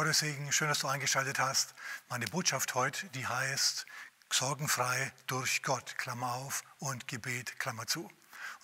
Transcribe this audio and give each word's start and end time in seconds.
Gottes 0.00 0.20
Segen, 0.20 0.50
schön, 0.50 0.68
dass 0.68 0.78
du 0.78 0.88
eingeschaltet 0.88 1.38
hast. 1.38 1.74
Meine 2.08 2.24
Botschaft 2.24 2.74
heute, 2.74 3.06
die 3.08 3.26
heißt 3.26 3.84
Sorgenfrei 4.32 5.12
durch 5.26 5.62
Gott, 5.62 5.98
Klammer 5.98 6.32
auf, 6.32 6.64
und 6.78 7.06
Gebet, 7.06 7.58
Klammer 7.58 7.86
zu. 7.86 8.10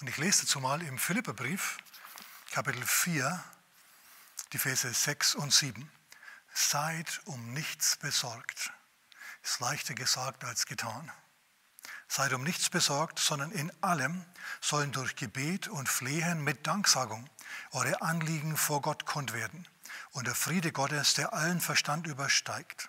Und 0.00 0.08
ich 0.08 0.16
lese 0.16 0.46
dazu 0.46 0.60
mal 0.60 0.80
im 0.80 0.96
Philipperbrief, 0.98 1.76
Kapitel 2.52 2.82
4, 2.82 3.44
die 4.54 4.56
Verse 4.56 4.90
6 4.90 5.34
und 5.34 5.52
7. 5.52 5.92
Seid 6.54 7.20
um 7.26 7.52
nichts 7.52 7.98
besorgt. 7.98 8.72
Ist 9.42 9.60
leichter 9.60 9.92
gesagt 9.92 10.42
als 10.42 10.64
getan. 10.64 11.12
Seid 12.08 12.32
um 12.32 12.44
nichts 12.44 12.70
besorgt, 12.70 13.18
sondern 13.18 13.52
in 13.52 13.70
allem 13.82 14.24
sollen 14.62 14.90
durch 14.90 15.16
Gebet 15.16 15.68
und 15.68 15.90
Flehen 15.90 16.42
mit 16.42 16.66
Danksagung 16.66 17.28
eure 17.72 18.00
Anliegen 18.00 18.56
vor 18.56 18.80
Gott 18.80 19.04
kund 19.04 19.34
werden. 19.34 19.68
Und 20.16 20.26
der 20.26 20.34
Friede 20.34 20.72
Gottes, 20.72 21.12
der 21.12 21.34
allen 21.34 21.60
Verstand 21.60 22.06
übersteigt, 22.06 22.88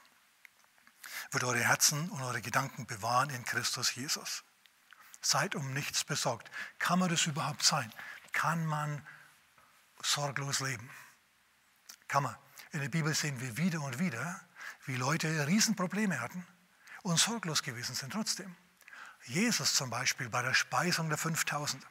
wird 1.31 1.43
eure 1.43 1.59
Herzen 1.59 2.09
und 2.09 2.21
eure 2.21 2.41
Gedanken 2.41 2.85
bewahren 2.85 3.29
in 3.31 3.43
Christus 3.43 3.93
Jesus. 3.95 4.45
Seid 5.21 5.53
um 5.53 5.73
nichts 5.73 6.05
besorgt. 6.05 6.49
Kann 6.79 6.99
man 6.99 7.09
das 7.09 7.25
überhaupt 7.25 7.63
sein? 7.63 7.91
Kann 8.31 8.65
man 8.65 9.05
sorglos 10.01 10.61
leben? 10.61 10.89
Kann 12.07 12.23
man. 12.23 12.35
In 12.71 12.79
der 12.79 12.87
Bibel 12.87 13.13
sehen 13.13 13.41
wir 13.41 13.57
wieder 13.57 13.81
und 13.81 13.99
wieder, 13.99 14.39
wie 14.85 14.95
Leute 14.95 15.47
Riesenprobleme 15.47 16.21
hatten 16.21 16.47
und 17.01 17.19
sorglos 17.19 17.61
gewesen 17.61 17.93
sind 17.93 18.13
trotzdem. 18.13 18.55
Jesus 19.25 19.75
zum 19.75 19.89
Beispiel 19.89 20.29
bei 20.29 20.43
der 20.43 20.53
Speisung 20.53 21.09
der 21.09 21.17
5000. 21.17 21.85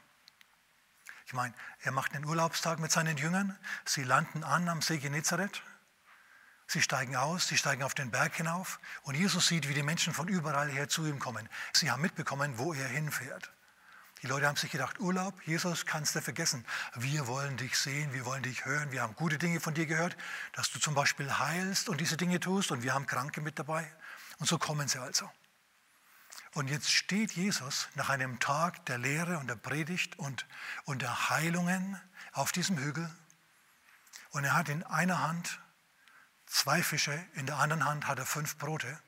Ich 1.26 1.32
meine, 1.32 1.54
er 1.80 1.90
macht 1.90 2.14
einen 2.14 2.24
Urlaubstag 2.24 2.78
mit 2.78 2.92
seinen 2.92 3.16
Jüngern. 3.16 3.58
Sie 3.84 4.04
landen 4.04 4.44
an 4.44 4.68
am 4.68 4.80
See 4.80 4.98
Genezareth. 4.98 5.60
Sie 6.68 6.80
steigen 6.80 7.16
aus, 7.16 7.48
sie 7.48 7.56
steigen 7.56 7.82
auf 7.82 7.94
den 7.94 8.10
Berg 8.10 8.34
hinauf 8.36 8.80
und 9.02 9.16
Jesus 9.16 9.46
sieht, 9.46 9.68
wie 9.68 9.74
die 9.74 9.82
Menschen 9.82 10.14
von 10.14 10.28
überall 10.28 10.68
her 10.68 10.88
zu 10.88 11.04
ihm 11.06 11.18
kommen. 11.18 11.48
Sie 11.72 11.90
haben 11.90 12.02
mitbekommen, 12.02 12.58
wo 12.58 12.74
er 12.74 12.88
hinfährt. 12.88 13.50
Die 14.22 14.28
Leute 14.28 14.46
haben 14.46 14.56
sich 14.56 14.70
gedacht, 14.70 14.98
Urlaub, 14.98 15.34
Jesus, 15.46 15.84
kannst 15.84 16.14
du 16.14 16.20
vergessen. 16.20 16.64
Wir 16.94 17.26
wollen 17.26 17.56
dich 17.56 17.76
sehen, 17.76 18.12
wir 18.12 18.24
wollen 18.24 18.42
dich 18.42 18.64
hören, 18.64 18.90
wir 18.90 19.02
haben 19.02 19.14
gute 19.14 19.38
Dinge 19.38 19.60
von 19.60 19.74
dir 19.74 19.86
gehört, 19.86 20.16
dass 20.52 20.70
du 20.70 20.78
zum 20.78 20.94
Beispiel 20.94 21.38
heilst 21.38 21.88
und 21.88 22.00
diese 22.00 22.16
Dinge 22.16 22.40
tust 22.40 22.70
und 22.70 22.82
wir 22.82 22.94
haben 22.94 23.06
Kranke 23.06 23.40
mit 23.40 23.58
dabei. 23.58 23.88
Und 24.38 24.46
so 24.46 24.58
kommen 24.58 24.88
sie 24.88 24.98
also. 24.98 25.30
Und 26.56 26.68
jetzt 26.68 26.90
steht 26.90 27.32
Jesus 27.32 27.86
nach 27.96 28.08
einem 28.08 28.40
Tag 28.40 28.86
der 28.86 28.96
Lehre 28.96 29.36
und 29.36 29.46
der 29.46 29.56
Predigt 29.56 30.18
und, 30.18 30.46
und 30.86 31.02
der 31.02 31.28
Heilungen 31.28 32.00
auf 32.32 32.50
diesem 32.50 32.78
Hügel. 32.78 33.14
Und 34.30 34.44
er 34.44 34.54
hat 34.54 34.70
in 34.70 34.82
einer 34.82 35.20
Hand 35.20 35.60
zwei 36.46 36.82
Fische, 36.82 37.12
in 37.34 37.44
der 37.44 37.58
anderen 37.58 37.84
Hand 37.84 38.06
hat 38.06 38.18
er 38.18 38.24
fünf 38.24 38.56
Brote. 38.56 38.98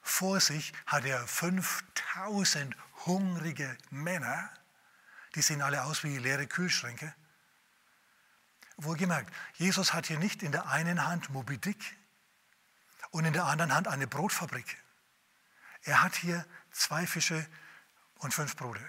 Vor 0.00 0.40
sich 0.40 0.72
hat 0.86 1.04
er 1.04 1.28
5000 1.28 2.74
hungrige 3.04 3.76
Männer, 3.90 4.48
die 5.34 5.42
sehen 5.42 5.60
alle 5.60 5.84
aus 5.84 6.04
wie 6.04 6.16
leere 6.16 6.46
Kühlschränke. 6.46 7.14
Wohlgemerkt, 8.78 9.30
Jesus 9.56 9.92
hat 9.92 10.06
hier 10.06 10.18
nicht 10.18 10.42
in 10.42 10.52
der 10.52 10.68
einen 10.68 11.06
Hand 11.06 11.28
Moby 11.28 11.58
Dick 11.58 11.98
und 13.10 13.26
in 13.26 13.34
der 13.34 13.44
anderen 13.44 13.74
Hand 13.74 13.88
eine 13.88 14.06
Brotfabrik. 14.06 14.78
Er 15.84 16.02
hat 16.02 16.14
hier 16.14 16.46
zwei 16.72 17.06
Fische 17.06 17.46
und 18.18 18.34
fünf 18.34 18.56
Brote. 18.56 18.80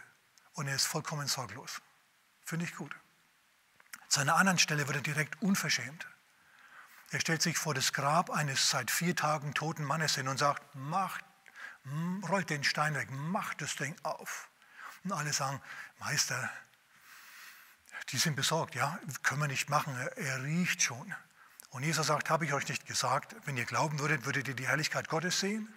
Und 0.53 0.67
er 0.67 0.75
ist 0.75 0.85
vollkommen 0.85 1.27
sorglos. 1.27 1.81
Finde 2.45 2.65
ich 2.65 2.75
gut. 2.75 2.95
Zu 4.07 4.19
einer 4.19 4.35
anderen 4.35 4.59
Stelle 4.59 4.87
wird 4.87 4.97
er 4.97 5.01
direkt 5.01 5.41
unverschämt. 5.41 6.07
Er 7.11 7.19
stellt 7.19 7.41
sich 7.41 7.57
vor 7.57 7.73
das 7.73 7.93
Grab 7.93 8.29
eines 8.29 8.69
seit 8.69 8.91
vier 8.91 9.15
Tagen 9.15 9.53
toten 9.53 9.83
Mannes 9.83 10.15
hin 10.15 10.27
und 10.27 10.37
sagt, 10.37 10.63
macht, 10.75 11.23
rollt 12.29 12.49
den 12.49 12.63
Stein 12.63 12.95
weg, 12.95 13.09
macht 13.11 13.61
das 13.61 13.75
Ding 13.75 13.95
auf. 14.03 14.49
Und 15.03 15.11
alle 15.11 15.33
sagen, 15.33 15.61
Meister, 15.99 16.49
die 18.09 18.17
sind 18.17 18.35
besorgt, 18.35 18.75
ja, 18.75 18.99
können 19.21 19.41
wir 19.41 19.47
nicht 19.47 19.69
machen, 19.69 19.95
er 20.15 20.43
riecht 20.43 20.81
schon. 20.81 21.13
Und 21.69 21.83
Jesus 21.83 22.07
sagt, 22.07 22.29
habe 22.29 22.45
ich 22.45 22.53
euch 22.53 22.67
nicht 22.67 22.85
gesagt, 22.85 23.35
wenn 23.45 23.57
ihr 23.57 23.65
glauben 23.65 23.99
würdet, 23.99 24.25
würdet 24.25 24.47
ihr 24.47 24.53
die 24.53 24.67
Herrlichkeit 24.67 25.09
Gottes 25.09 25.39
sehen? 25.39 25.73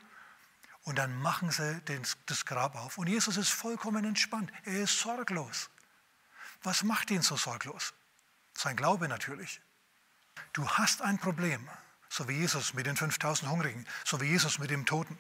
Und 0.87 0.97
dann 0.97 1.21
machen 1.21 1.51
sie 1.51 1.83
das 2.27 2.47
Grab 2.47 2.77
auf. 2.77 2.97
Und 2.97 3.09
Jesus 3.09 3.37
ist 3.37 3.49
vollkommen 3.49 4.05
entspannt. 4.05 4.53
Er 4.65 4.83
ist 4.85 5.01
sorglos. 5.01 5.69
Was 6.63 6.85
macht 6.85 7.11
ihn 7.11 7.23
so 7.23 7.37
sorglos? 7.37 7.93
Sein 8.55 8.77
Glaube 8.77 9.09
natürlich. 9.09 9.61
Du 10.53 10.69
hast 10.71 11.03
ein 11.03 11.19
Problem, 11.19 11.69
so 12.09 12.29
wie 12.29 12.39
Jesus 12.39 12.73
mit 12.73 12.87
den 12.87 12.97
5000 12.97 13.51
Hungrigen, 13.51 13.85
so 14.05 14.21
wie 14.21 14.27
Jesus 14.27 14.61
mit 14.61 14.71
dem 14.71 14.87
Toten. 14.87 15.19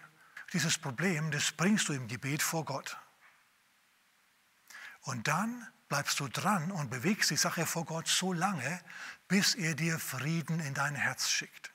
Dieses 0.52 0.78
Problem, 0.78 1.32
das 1.32 1.50
bringst 1.50 1.88
du 1.88 1.94
im 1.94 2.06
Gebet 2.06 2.42
vor 2.42 2.64
Gott. 2.64 2.96
Und 5.00 5.26
dann 5.26 5.66
bleibst 5.88 6.20
du 6.20 6.28
dran 6.28 6.70
und 6.70 6.90
bewegst 6.90 7.30
die 7.30 7.36
Sache 7.36 7.66
vor 7.66 7.84
Gott 7.84 8.06
so 8.06 8.32
lange, 8.32 8.80
bis 9.26 9.56
er 9.56 9.74
dir 9.74 9.98
Frieden 9.98 10.60
in 10.60 10.74
dein 10.74 10.94
Herz 10.94 11.28
schickt. 11.28 11.72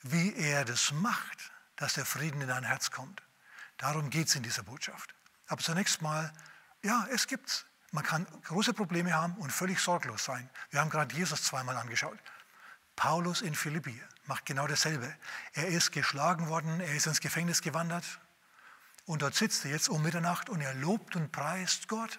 Wie 0.00 0.34
er 0.36 0.64
das 0.64 0.90
macht, 0.92 1.52
dass 1.76 1.94
der 1.94 2.06
Frieden 2.06 2.40
in 2.40 2.48
dein 2.48 2.64
Herz 2.64 2.90
kommt. 2.90 3.22
Darum 3.76 4.10
geht 4.10 4.28
es 4.28 4.36
in 4.36 4.42
dieser 4.42 4.62
Botschaft. 4.62 5.14
Aber 5.48 5.62
zunächst 5.62 6.02
mal, 6.02 6.32
ja, 6.82 7.06
es 7.12 7.26
gibt's. 7.26 7.66
Man 7.92 8.04
kann 8.04 8.26
große 8.42 8.74
Probleme 8.74 9.14
haben 9.14 9.34
und 9.36 9.52
völlig 9.52 9.80
sorglos 9.80 10.24
sein. 10.24 10.50
Wir 10.70 10.80
haben 10.80 10.90
gerade 10.90 11.14
Jesus 11.14 11.42
zweimal 11.42 11.76
angeschaut. 11.76 12.18
Paulus 12.96 13.42
in 13.42 13.54
Philippi 13.54 14.00
macht 14.24 14.46
genau 14.46 14.66
dasselbe. 14.66 15.14
Er 15.52 15.68
ist 15.68 15.92
geschlagen 15.92 16.48
worden, 16.48 16.80
er 16.80 16.94
ist 16.94 17.06
ins 17.06 17.20
Gefängnis 17.20 17.60
gewandert 17.60 18.04
und 19.04 19.22
dort 19.22 19.34
sitzt 19.34 19.64
er 19.64 19.70
jetzt 19.70 19.88
um 19.88 20.02
Mitternacht 20.02 20.48
und 20.48 20.60
er 20.60 20.74
lobt 20.74 21.14
und 21.14 21.30
preist 21.30 21.88
Gott. 21.88 22.18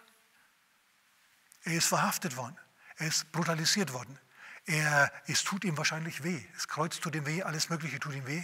Er 1.64 1.74
ist 1.74 1.88
verhaftet 1.88 2.38
worden, 2.38 2.56
er 2.98 3.08
ist 3.08 3.32
brutalisiert 3.32 3.92
worden. 3.92 4.18
Er, 4.66 5.12
es 5.28 5.44
tut 5.44 5.64
ihm 5.66 5.78
wahrscheinlich 5.78 6.24
weh. 6.24 6.46
Das 6.54 6.68
Kreuz 6.68 7.00
tut 7.00 7.16
ihm 7.16 7.26
weh, 7.26 7.44
alles 7.44 7.70
Mögliche 7.70 8.00
tut 8.00 8.16
ihm 8.16 8.26
weh. 8.28 8.44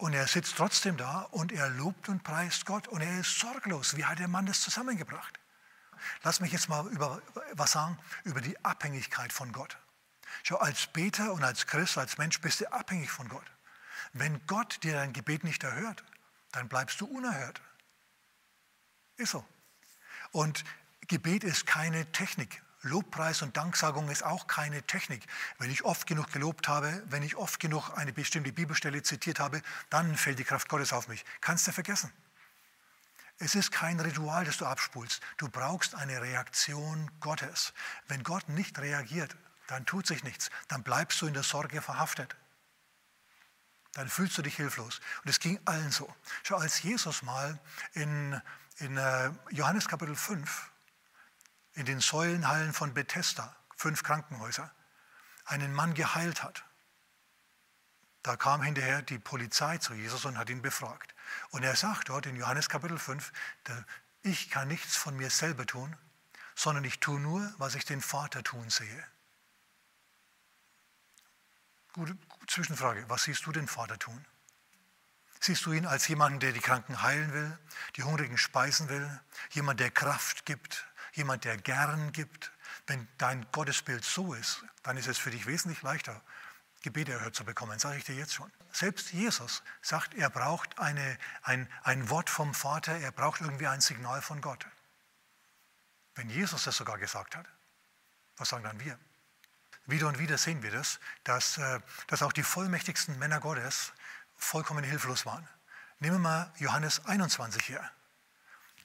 Und 0.00 0.14
er 0.14 0.26
sitzt 0.26 0.56
trotzdem 0.56 0.96
da 0.96 1.28
und 1.30 1.52
er 1.52 1.68
lobt 1.68 2.08
und 2.08 2.24
preist 2.24 2.64
Gott 2.64 2.88
und 2.88 3.02
er 3.02 3.20
ist 3.20 3.38
sorglos. 3.38 3.98
Wie 3.98 4.06
hat 4.06 4.18
der 4.18 4.28
Mann 4.28 4.46
das 4.46 4.62
zusammengebracht? 4.62 5.38
Lass 6.22 6.40
mich 6.40 6.52
jetzt 6.52 6.70
mal 6.70 6.86
über 6.86 7.20
was 7.52 7.72
sagen 7.72 7.98
über 8.24 8.40
die 8.40 8.64
Abhängigkeit 8.64 9.30
von 9.30 9.52
Gott. 9.52 9.76
Schau, 10.42 10.56
als 10.56 10.86
Beter 10.86 11.34
und 11.34 11.44
als 11.44 11.66
Christ, 11.66 11.98
als 11.98 12.16
Mensch 12.16 12.40
bist 12.40 12.62
du 12.62 12.72
abhängig 12.72 13.10
von 13.10 13.28
Gott. 13.28 13.44
Wenn 14.14 14.40
Gott 14.46 14.82
dir 14.84 14.94
dein 14.94 15.12
Gebet 15.12 15.44
nicht 15.44 15.64
erhört, 15.64 16.02
dann 16.52 16.70
bleibst 16.70 16.98
du 17.02 17.04
unerhört. 17.04 17.60
Ist 19.18 19.32
so. 19.32 19.44
Und 20.32 20.64
Gebet 21.08 21.44
ist 21.44 21.66
keine 21.66 22.10
Technik. 22.10 22.62
Lobpreis 22.82 23.42
und 23.42 23.56
Danksagung 23.56 24.08
ist 24.08 24.24
auch 24.24 24.46
keine 24.46 24.82
Technik. 24.82 25.26
Wenn 25.58 25.70
ich 25.70 25.84
oft 25.84 26.06
genug 26.06 26.32
gelobt 26.32 26.68
habe, 26.68 27.02
wenn 27.06 27.22
ich 27.22 27.36
oft 27.36 27.60
genug 27.60 27.90
eine 27.96 28.12
bestimmte 28.12 28.52
Bibelstelle 28.52 29.02
zitiert 29.02 29.38
habe, 29.38 29.60
dann 29.90 30.16
fällt 30.16 30.38
die 30.38 30.44
Kraft 30.44 30.68
Gottes 30.68 30.92
auf 30.92 31.08
mich. 31.08 31.24
Kannst 31.40 31.66
du 31.66 31.72
vergessen. 31.72 32.10
Es 33.38 33.54
ist 33.54 33.72
kein 33.72 34.00
Ritual, 34.00 34.44
das 34.44 34.58
du 34.58 34.66
abspulst. 34.66 35.22
Du 35.38 35.48
brauchst 35.48 35.94
eine 35.94 36.20
Reaktion 36.20 37.10
Gottes. 37.20 37.72
Wenn 38.08 38.22
Gott 38.22 38.48
nicht 38.48 38.78
reagiert, 38.78 39.34
dann 39.66 39.86
tut 39.86 40.06
sich 40.06 40.24
nichts. 40.24 40.50
Dann 40.68 40.82
bleibst 40.82 41.20
du 41.22 41.26
in 41.26 41.34
der 41.34 41.42
Sorge 41.42 41.80
verhaftet. 41.80 42.36
Dann 43.92 44.08
fühlst 44.08 44.36
du 44.38 44.42
dich 44.42 44.56
hilflos. 44.56 45.00
Und 45.24 45.30
es 45.30 45.40
ging 45.40 45.58
allen 45.64 45.90
so. 45.90 46.12
Schau, 46.42 46.56
als 46.56 46.82
Jesus 46.82 47.22
mal 47.22 47.58
in, 47.92 48.40
in 48.76 48.96
äh, 48.96 49.30
Johannes 49.50 49.88
Kapitel 49.88 50.16
5 50.16 50.70
in 51.74 51.86
den 51.86 52.00
Säulenhallen 52.00 52.72
von 52.72 52.94
Bethesda, 52.94 53.54
fünf 53.76 54.02
Krankenhäuser, 54.02 54.74
einen 55.44 55.72
Mann 55.72 55.94
geheilt 55.94 56.42
hat. 56.42 56.64
Da 58.22 58.36
kam 58.36 58.62
hinterher 58.62 59.02
die 59.02 59.18
Polizei 59.18 59.78
zu 59.78 59.94
Jesus 59.94 60.24
und 60.24 60.36
hat 60.36 60.50
ihn 60.50 60.62
befragt. 60.62 61.14
Und 61.50 61.62
er 61.62 61.74
sagt 61.74 62.10
dort 62.10 62.26
in 62.26 62.36
Johannes 62.36 62.68
Kapitel 62.68 62.98
5, 62.98 63.32
ich 64.22 64.50
kann 64.50 64.68
nichts 64.68 64.96
von 64.96 65.16
mir 65.16 65.30
selber 65.30 65.64
tun, 65.64 65.96
sondern 66.54 66.84
ich 66.84 67.00
tue 67.00 67.18
nur, 67.18 67.54
was 67.56 67.74
ich 67.74 67.86
den 67.86 68.02
Vater 68.02 68.42
tun 68.42 68.68
sehe. 68.68 69.06
Gute 71.92 72.16
Zwischenfrage, 72.46 73.08
was 73.08 73.24
siehst 73.24 73.46
du 73.46 73.52
den 73.52 73.66
Vater 73.66 73.98
tun? 73.98 74.24
Siehst 75.40 75.64
du 75.64 75.72
ihn 75.72 75.86
als 75.86 76.06
jemanden, 76.06 76.38
der 76.38 76.52
die 76.52 76.60
Kranken 76.60 77.00
heilen 77.02 77.32
will, 77.32 77.58
die 77.96 78.02
Hungrigen 78.02 78.36
speisen 78.36 78.90
will, 78.90 79.20
jemand, 79.52 79.80
der 79.80 79.90
Kraft 79.90 80.44
gibt, 80.44 80.86
jemand, 81.12 81.44
der 81.44 81.56
gern 81.56 82.12
gibt. 82.12 82.52
Wenn 82.86 83.06
dein 83.18 83.46
Gottesbild 83.52 84.04
so 84.04 84.34
ist, 84.34 84.64
dann 84.82 84.96
ist 84.96 85.08
es 85.08 85.18
für 85.18 85.30
dich 85.30 85.46
wesentlich 85.46 85.82
leichter, 85.82 86.20
Gebete 86.82 87.12
erhört 87.12 87.34
zu 87.34 87.44
bekommen, 87.44 87.78
sage 87.78 87.98
ich 87.98 88.04
dir 88.04 88.14
jetzt 88.14 88.34
schon. 88.34 88.50
Selbst 88.72 89.12
Jesus 89.12 89.62
sagt, 89.82 90.14
er 90.14 90.30
braucht 90.30 90.78
eine, 90.78 91.18
ein, 91.42 91.68
ein 91.82 92.08
Wort 92.08 92.30
vom 92.30 92.54
Vater, 92.54 92.96
er 92.96 93.12
braucht 93.12 93.42
irgendwie 93.42 93.66
ein 93.66 93.82
Signal 93.82 94.22
von 94.22 94.40
Gott. 94.40 94.66
Wenn 96.14 96.30
Jesus 96.30 96.64
das 96.64 96.76
sogar 96.76 96.98
gesagt 96.98 97.36
hat, 97.36 97.46
was 98.36 98.48
sagen 98.48 98.64
dann 98.64 98.80
wir? 98.80 98.98
wieder 99.90 100.08
und 100.08 100.18
wieder 100.18 100.38
sehen 100.38 100.62
wir 100.62 100.70
das, 100.70 101.00
dass, 101.24 101.58
äh, 101.58 101.80
dass 102.06 102.22
auch 102.22 102.32
die 102.32 102.42
vollmächtigsten 102.42 103.18
Männer 103.18 103.40
Gottes 103.40 103.92
vollkommen 104.36 104.84
hilflos 104.84 105.26
waren. 105.26 105.46
Nehmen 105.98 106.16
wir 106.16 106.20
mal 106.20 106.52
Johannes 106.58 107.04
21 107.04 107.68
her. 107.68 107.90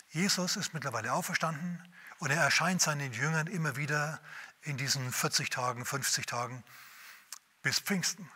Jesus 0.10 0.56
ist 0.56 0.74
mittlerweile 0.74 1.14
auferstanden 1.14 1.82
und 2.20 2.32
er 2.32 2.42
erscheint 2.42 2.82
seinen 2.82 3.12
Jüngern 3.14 3.48
immer 3.48 3.76
wieder 3.76 4.22
in 4.62 4.78
diesen 4.78 5.12
40 5.12 5.50
Tagen, 5.50 5.86
50 5.86 6.26
Tagen 6.26 6.64
bis 7.62 7.80
Pfingsten. 7.80 8.30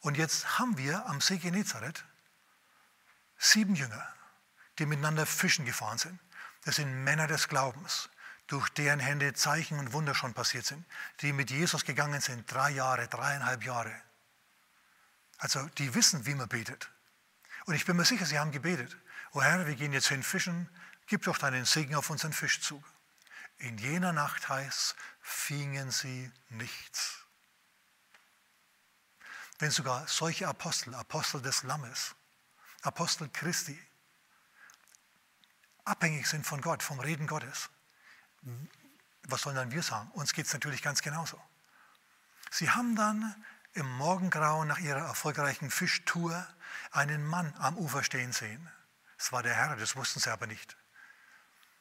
Und 0.00 0.16
jetzt 0.16 0.58
haben 0.58 0.78
wir 0.78 1.06
am 1.06 1.20
See 1.20 1.38
Genezareth 1.38 2.04
sieben 3.36 3.74
Jünger, 3.74 4.06
die 4.78 4.86
miteinander 4.86 5.26
fischen 5.26 5.64
gefahren 5.64 5.98
sind. 5.98 6.18
Das 6.64 6.76
sind 6.76 7.04
Männer 7.04 7.26
des 7.26 7.48
Glaubens, 7.48 8.08
durch 8.46 8.68
deren 8.70 9.00
Hände 9.00 9.34
Zeichen 9.34 9.78
und 9.78 9.92
Wunder 9.92 10.14
schon 10.14 10.34
passiert 10.34 10.66
sind, 10.66 10.84
die 11.20 11.32
mit 11.32 11.50
Jesus 11.50 11.84
gegangen 11.84 12.20
sind, 12.20 12.50
drei 12.50 12.70
Jahre, 12.70 13.08
dreieinhalb 13.08 13.64
Jahre. 13.64 13.94
Also 15.38 15.64
die 15.78 15.94
wissen, 15.94 16.26
wie 16.26 16.34
man 16.34 16.48
betet. 16.48 16.90
Und 17.66 17.74
ich 17.74 17.84
bin 17.84 17.96
mir 17.96 18.04
sicher, 18.04 18.26
sie 18.26 18.38
haben 18.38 18.50
gebetet. 18.50 18.96
O 19.32 19.42
Herr, 19.42 19.66
wir 19.66 19.74
gehen 19.74 19.92
jetzt 19.92 20.08
hin 20.08 20.22
fischen, 20.22 20.68
gib 21.08 21.22
doch 21.22 21.38
deinen 21.38 21.64
Segen 21.64 21.94
auf 21.94 22.10
unseren 22.10 22.32
Fischzug. 22.32 22.84
In 23.58 23.76
jener 23.78 24.12
Nacht 24.12 24.48
heißt, 24.48 24.94
fingen 25.20 25.90
sie 25.90 26.30
nichts. 26.50 27.24
Wenn 29.58 29.72
sogar 29.72 30.06
solche 30.06 30.46
Apostel, 30.46 30.94
Apostel 30.94 31.42
des 31.42 31.64
Lammes, 31.64 32.14
Apostel 32.82 33.28
Christi, 33.30 33.78
abhängig 35.84 36.28
sind 36.28 36.46
von 36.46 36.60
Gott, 36.60 36.82
vom 36.82 37.00
Reden 37.00 37.26
Gottes, 37.26 37.68
was 39.24 39.42
sollen 39.42 39.56
dann 39.56 39.72
wir 39.72 39.82
sagen? 39.82 40.10
Uns 40.12 40.32
geht 40.32 40.46
es 40.46 40.52
natürlich 40.52 40.82
ganz 40.82 41.02
genauso. 41.02 41.42
Sie 42.50 42.70
haben 42.70 42.94
dann 42.94 43.34
im 43.72 43.90
Morgengrauen 43.96 44.68
nach 44.68 44.78
ihrer 44.78 45.00
erfolgreichen 45.00 45.70
Fischtour 45.70 46.46
einen 46.92 47.26
Mann 47.26 47.52
am 47.58 47.76
Ufer 47.76 48.04
stehen 48.04 48.32
sehen. 48.32 48.70
Es 49.18 49.32
war 49.32 49.42
der 49.42 49.54
Herr, 49.54 49.76
das 49.76 49.96
wussten 49.96 50.20
sie 50.20 50.30
aber 50.30 50.46
nicht. 50.46 50.76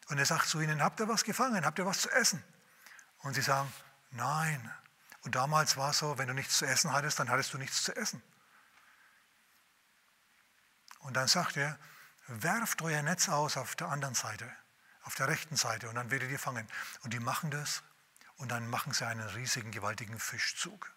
Und 0.10 0.18
er 0.18 0.26
sagt 0.26 0.48
zu 0.48 0.60
ihnen, 0.62 0.82
habt 0.82 1.00
ihr 1.00 1.08
was 1.08 1.24
gefangen? 1.24 1.66
Habt 1.66 1.80
ihr 1.80 1.86
was 1.86 2.02
zu 2.02 2.10
essen? 2.12 2.44
Und 3.20 3.34
sie 3.34 3.42
sagen, 3.42 3.72
nein. 4.12 4.74
Und 5.22 5.36
damals 5.36 5.76
war 5.76 5.92
es 5.92 6.00
so, 6.00 6.18
wenn 6.18 6.28
du 6.28 6.34
nichts 6.34 6.58
zu 6.58 6.66
essen 6.66 6.94
hattest, 6.94 7.20
dann 7.20 7.30
hattest 7.30 7.54
du 7.54 7.58
nichts 7.58 7.84
zu 7.84 7.96
essen. 7.96 8.22
Und 11.00 11.16
dann 11.16 11.28
sagt 11.28 11.58
er, 11.58 11.78
werft 12.28 12.82
euer 12.82 13.02
Netz 13.02 13.30
aus 13.30 13.58
auf 13.58 13.76
der 13.76 13.90
anderen 13.90 14.16
Seite, 14.16 14.50
auf 15.04 15.16
der 15.16 15.28
rechten 15.28 15.56
Seite 15.56 15.90
und 15.90 15.96
dann 15.96 16.12
werdet 16.12 16.30
ihr 16.30 16.40
fangen. 16.40 16.68
Und 17.04 17.14
die 17.14 17.20
machen 17.20 17.52
das 17.52 17.84
und 18.38 18.50
dann 18.50 18.70
machen 18.70 18.94
sie 18.94 19.06
einen 19.06 19.28
riesigen, 19.30 19.72
gewaltigen 19.72 20.20
Fischzug. 20.20 20.92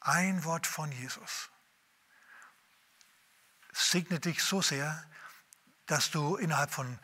Ein 0.00 0.44
Wort 0.44 0.66
von 0.66 0.92
Jesus 0.92 1.50
segnet 3.72 4.24
dich 4.24 4.42
so 4.42 4.62
sehr, 4.62 5.04
dass 5.86 6.10
du 6.10 6.36
innerhalb 6.36 6.70
von 6.70 6.98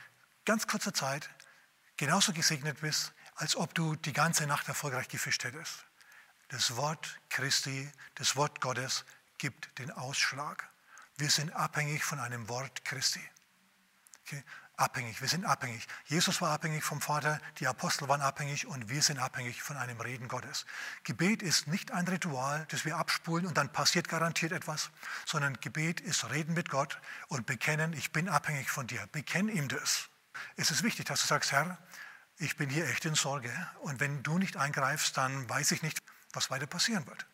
ganz 0.44 0.66
kurzer 0.66 0.94
Zeit 0.94 1.30
genauso 1.96 2.32
gesegnet 2.32 2.80
bist, 2.80 3.12
als 3.36 3.56
ob 3.56 3.74
du 3.74 3.96
die 3.96 4.12
ganze 4.12 4.46
Nacht 4.46 4.68
erfolgreich 4.68 5.08
gefischt 5.08 5.44
hättest. 5.44 5.84
Das 6.48 6.76
Wort 6.76 7.20
Christi, 7.30 7.90
das 8.14 8.36
Wort 8.36 8.60
Gottes 8.60 9.04
gibt 9.38 9.78
den 9.78 9.90
Ausschlag. 9.90 10.68
Wir 11.16 11.30
sind 11.30 11.52
abhängig 11.52 12.04
von 12.04 12.20
einem 12.20 12.48
Wort 12.48 12.84
Christi. 12.84 13.20
Okay? 14.22 14.42
Abhängig, 14.76 15.20
wir 15.20 15.28
sind 15.28 15.44
abhängig. 15.44 15.86
Jesus 16.06 16.40
war 16.40 16.50
abhängig 16.50 16.82
vom 16.82 17.00
Vater, 17.00 17.40
die 17.58 17.68
Apostel 17.68 18.08
waren 18.08 18.22
abhängig 18.22 18.66
und 18.66 18.88
wir 18.88 19.02
sind 19.02 19.20
abhängig 19.20 19.62
von 19.62 19.76
einem 19.76 20.00
Reden 20.00 20.26
Gottes. 20.26 20.66
Gebet 21.04 21.42
ist 21.42 21.68
nicht 21.68 21.92
ein 21.92 22.08
Ritual, 22.08 22.66
das 22.70 22.84
wir 22.84 22.96
abspulen 22.96 23.46
und 23.46 23.56
dann 23.56 23.70
passiert 23.72 24.08
garantiert 24.08 24.50
etwas, 24.50 24.90
sondern 25.26 25.60
Gebet 25.60 26.00
ist 26.00 26.28
Reden 26.30 26.54
mit 26.54 26.70
Gott 26.70 27.00
und 27.28 27.46
bekennen, 27.46 27.92
ich 27.92 28.10
bin 28.10 28.28
abhängig 28.28 28.68
von 28.68 28.88
dir. 28.88 29.06
Bekenn 29.12 29.48
ihm 29.48 29.68
das. 29.68 30.08
Es 30.56 30.70
ist 30.70 30.82
wichtig, 30.82 31.06
dass 31.06 31.20
du 31.20 31.26
sagst, 31.26 31.52
Herr, 31.52 31.78
ich 32.38 32.56
bin 32.56 32.68
hier 32.68 32.88
echt 32.88 33.04
in 33.04 33.14
Sorge 33.14 33.50
und 33.80 34.00
wenn 34.00 34.22
du 34.22 34.38
nicht 34.38 34.56
eingreifst, 34.56 35.16
dann 35.16 35.48
weiß 35.48 35.72
ich 35.72 35.82
nicht, 35.82 35.98
was 36.32 36.50
weiter 36.50 36.66
passieren 36.66 37.06
wird. 37.06 37.26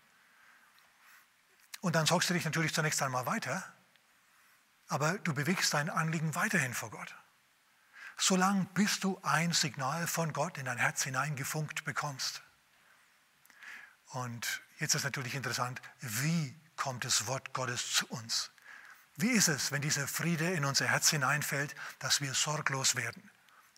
Und 1.81 1.97
dann 1.97 2.06
sorgst 2.06 2.29
du 2.29 2.35
dich 2.35 2.44
natürlich 2.44 2.75
zunächst 2.75 3.02
einmal 3.02 3.26
weiter, 3.26 3.64
aber 4.88 5.19
du 5.19 5.32
bewegst 5.32 5.73
dein 5.73 5.88
Anliegen 5.88 6.35
weiterhin 6.35 6.75
vor 6.75 6.91
Gott 6.91 7.14
solange 8.20 8.67
bis 8.75 9.00
du 9.00 9.19
ein 9.23 9.53
Signal 9.53 10.06
von 10.06 10.32
Gott 10.32 10.58
in 10.58 10.67
dein 10.67 10.79
Herz 10.79 11.03
hineingefunkt 11.03 11.85
bekommst. 11.85 12.43
Und 14.12 14.61
jetzt 14.79 14.94
ist 14.94 15.05
natürlich 15.05 15.35
interessant, 15.35 15.81
wie 16.00 16.55
kommt 16.76 17.05
das 17.05 17.26
Wort 17.26 17.55
Gottes 17.55 17.94
zu 17.94 18.06
uns? 18.08 18.50
Wie 19.16 19.30
ist 19.30 19.48
es, 19.48 19.72
wenn 19.72 19.82
dieser 19.82 20.08
Friede 20.08 20.50
in 20.52 20.64
unser 20.64 20.86
Herz 20.86 21.10
hineinfällt, 21.10 21.74
dass 21.98 22.20
wir 22.20 22.34
sorglos 22.34 22.96
werden? 22.96 23.30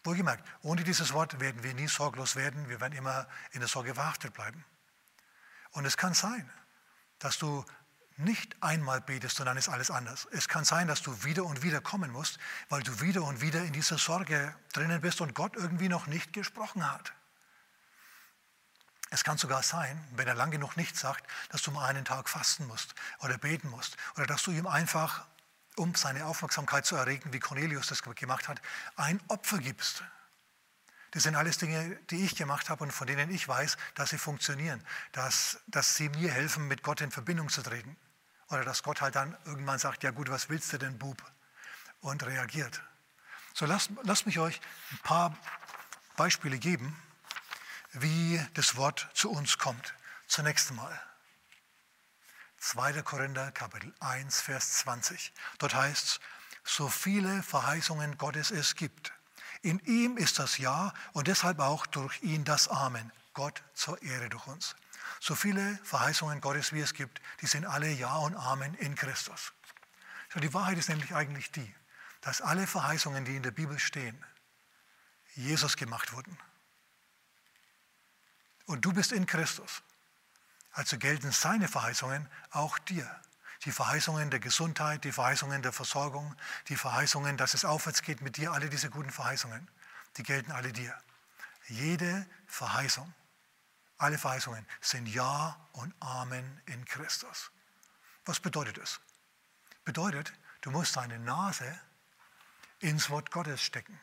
Wohlgemerkt, 0.05 0.45
ohne 0.63 0.83
dieses 0.83 1.13
Wort 1.13 1.39
werden 1.41 1.63
wir 1.63 1.75
nie 1.75 1.89
sorglos 1.89 2.37
werden, 2.37 2.69
wir 2.69 2.81
werden 2.81 2.97
immer 2.97 3.29
in 3.53 3.61
der 3.61 3.69
Sorge 3.69 3.95
verhaftet 3.95 4.35
bleiben. 4.35 4.65
Und 5.73 5.85
es 5.85 5.97
kann 5.97 6.15
sein, 6.15 6.51
dass 7.19 7.39
du 7.39 7.65
nicht 8.17 8.63
einmal 8.63 9.01
betest 9.01 9.41
und 9.41 9.47
dann 9.47 9.57
ist 9.57 9.69
alles 9.69 9.91
anders. 9.91 10.29
Es 10.33 10.49
kann 10.49 10.65
sein, 10.65 10.87
dass 10.87 11.03
du 11.03 11.25
wieder 11.25 11.45
und 11.45 11.63
wieder 11.63 11.81
kommen 11.81 12.11
musst, 12.11 12.39
weil 12.69 12.83
du 12.83 13.01
wieder 13.01 13.23
und 13.23 13.41
wieder 13.41 13.63
in 13.65 13.73
dieser 13.73 13.99
Sorge 13.99 14.55
drinnen 14.73 15.01
bist 15.01 15.21
und 15.21 15.35
Gott 15.35 15.57
irgendwie 15.57 15.89
noch 15.89 16.07
nicht 16.07 16.33
gesprochen 16.33 16.91
hat. 16.91 17.13
Es 19.13 19.25
kann 19.25 19.37
sogar 19.37 19.63
sein, 19.63 20.03
wenn 20.13 20.27
er 20.27 20.35
lange 20.35 20.53
genug 20.53 20.79
nichts 20.79 21.01
sagt, 21.01 21.23
dass 21.51 21.61
du 21.61 21.71
mal 21.71 21.87
einen 21.87 22.07
Tag 22.07 22.31
fasten 22.31 22.67
musst 22.67 22.95
oder 23.19 23.37
beten 23.37 23.69
musst 23.69 23.99
oder 24.17 24.27
dass 24.27 24.43
du 24.43 24.53
ihm 24.53 24.67
einfach, 24.67 25.27
um 25.77 25.95
seine 25.95 26.25
Aufmerksamkeit 26.25 26.87
zu 26.87 26.97
erregen, 26.97 27.31
wie 27.31 27.39
Cornelius 27.39 27.89
das 27.89 28.03
gemacht 28.03 28.49
hat, 28.49 28.63
ein 28.97 29.21
Opfer 29.29 29.59
gibst. 29.59 30.03
Das 31.11 31.25
sind 31.25 31.35
alles 31.35 31.59
Dinge, 31.59 31.97
die 32.09 32.25
ich 32.25 32.37
gemacht 32.37 32.71
habe 32.71 32.85
und 32.85 32.91
von 32.91 33.07
denen 33.07 33.31
ich 33.31 33.47
weiß, 33.47 33.77
dass 33.97 34.09
sie 34.09 34.19
funktionieren, 34.19 34.83
dass, 35.13 35.61
dass 35.67 35.95
sie 35.95 36.09
mir 36.09 36.33
helfen, 36.33 36.67
mit 36.67 36.83
Gott 36.83 37.03
in 37.03 37.11
Verbindung 37.11 37.51
zu 37.51 37.61
treten. 37.61 37.99
Oder 38.49 38.65
dass 38.65 38.83
Gott 38.83 39.03
halt 39.03 39.15
dann 39.15 39.37
irgendwann 39.45 39.79
sagt, 39.79 40.05
ja 40.05 40.11
gut, 40.11 40.31
was 40.31 40.49
willst 40.49 40.73
du 40.73 40.79
denn, 40.79 40.99
Bub? 40.99 41.23
Und 42.01 42.25
reagiert. 42.25 42.83
So 43.53 43.67
lasst, 43.67 43.91
lasst 44.05 44.25
mich 44.25 44.39
euch 44.39 44.59
ein 44.91 44.99
paar 45.03 45.37
Beispiele 46.17 46.59
geben, 46.59 46.97
wie 47.93 48.45
das 48.55 48.77
Wort 48.77 49.09
zu 49.15 49.31
uns 49.31 49.59
kommt. 49.59 49.95
Zunächst 50.27 50.71
einmal 50.71 51.01
2. 52.59 53.03
Korinther 53.03 53.53
Kapitel 53.53 53.93
1, 54.01 54.41
Vers 54.41 54.79
20. 54.79 55.33
Dort 55.59 55.75
heißt 55.75 56.05
es, 56.05 56.21
so 56.65 56.89
viele 56.89 57.43
Verheißungen 57.43 58.19
Gottes 58.19 58.51
es 58.51 58.77
gibt 58.77 59.13
in 59.63 59.79
ihm 59.81 60.17
ist 60.17 60.41
das 60.41 60.59
Ja 60.59 60.93
und 61.13 61.29
deshalb 61.29 61.61
auch 61.61 61.87
durch 61.87 62.21
ihn 62.23 62.45
das 62.45 62.67
Amen. 62.69 63.13
Gott 63.33 63.63
zur 63.75 64.03
Ehre 64.03 64.29
durch 64.29 64.47
uns. 64.49 64.75
So 65.21 65.37
viele 65.37 65.79
Verheißungen 65.85 66.41
Gottes, 66.41 66.73
wie 66.73 66.81
es 66.81 66.95
gibt, 66.95 67.23
die 67.41 67.47
sind 67.47 67.65
alle 67.65 67.89
Ja 67.89 68.17
und 68.17 68.35
Amen 68.35 68.75
in 68.75 68.97
Christus. 68.97 69.53
Die 70.35 70.53
Wahrheit 70.53 70.79
ist 70.79 70.89
nämlich 70.89 71.15
eigentlich 71.15 71.53
die, 71.53 71.75
dass 72.23 72.41
alle 72.41 72.67
Verheißungen, 72.67 73.25
die 73.25 73.37
in 73.37 73.43
der 73.43 73.53
Bibel 73.53 73.79
stehen, 73.79 74.23
Jesus 75.35 75.77
gemacht 75.77 76.13
wurden. 76.13 76.37
Und 78.67 78.85
du 78.85 78.93
bist 78.93 79.13
in 79.13 79.27
Christus. 79.27 79.83
Also 80.73 80.99
gelten 80.99 81.33
seine 81.33 81.69
Verheißungen 81.69 82.29
auch 82.51 82.79
dir 82.79 83.21
die 83.65 83.73
Verheißungen 83.73 84.31
der 84.31 84.41
Gesundheit, 84.41 85.05
die 85.05 85.13
Verheißungen 85.13 85.63
der 85.63 85.73
Versorgung, 85.73 86.35
die 86.69 86.77
Verheißungen, 86.77 87.37
dass 87.37 87.55
es 87.55 87.65
aufwärts 87.65 88.03
geht 88.03 88.21
mit 88.21 88.37
dir, 88.37 88.53
alle 88.53 88.69
diese 88.69 88.91
guten 88.91 89.11
Verheißungen, 89.11 89.71
die 90.17 90.23
gelten 90.23 90.51
alle 90.51 90.73
dir. 90.73 90.97
Jede 91.69 92.27
Verheißung, 92.47 93.13
alle 93.99 94.19
Verheißungen 94.19 94.67
sind 94.81 95.07
Ja 95.07 95.57
und 95.73 95.95
Amen 96.01 96.61
in 96.67 96.85
Christus. 96.85 97.53
Was 98.25 98.41
bedeutet 98.41 98.79
das? 98.79 99.01
Bedeutet, 99.85 100.33
du 100.63 100.71
musst 100.71 100.97
deine 100.97 101.19
Nase 101.19 101.79
ins 102.81 103.11
Wort 103.11 103.31
Gottes 103.31 103.63
stecken 103.63 103.99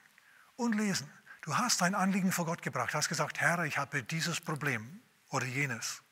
und 0.55 0.73
lesen. 0.73 1.11
Du 1.49 1.57
hast 1.57 1.81
dein 1.81 1.95
Anliegen 1.95 2.31
vor 2.31 2.45
Gott 2.45 2.61
gebracht, 2.61 2.93
hast 2.93 3.09
gesagt, 3.09 3.41
Herr, 3.41 3.63
ich 3.63 3.79
habe 3.79 4.03
dieses 4.03 4.39
Problem 4.39 5.01
oder 5.29 5.47
jenes. 5.47 6.03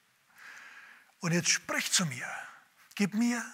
Und 1.20 1.32
jetzt 1.32 1.50
sprich 1.50 1.92
zu 1.92 2.08
mir. 2.08 2.26
Gib 2.96 3.14
mir 3.14 3.46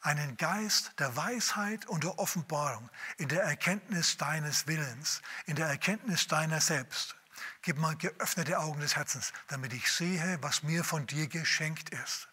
einen 0.00 0.38
Geist 0.38 0.94
der 0.98 1.14
Weisheit 1.16 1.84
und 1.84 2.04
der 2.04 2.18
Offenbarung, 2.18 2.88
in 3.18 3.28
der 3.28 3.42
Erkenntnis 3.42 4.16
deines 4.16 4.66
Willens, 4.66 5.20
in 5.44 5.56
der 5.56 5.66
Erkenntnis 5.66 6.26
deiner 6.26 6.62
selbst. 6.62 7.14
Gib 7.60 7.76
mir 7.76 7.96
geöffnete 7.96 8.58
Augen 8.58 8.80
des 8.80 8.96
Herzens, 8.96 9.34
damit 9.48 9.74
ich 9.74 9.92
sehe, 9.92 10.38
was 10.40 10.62
mir 10.62 10.84
von 10.84 11.06
dir 11.06 11.26
geschenkt 11.26 11.90
ist. 11.90 12.28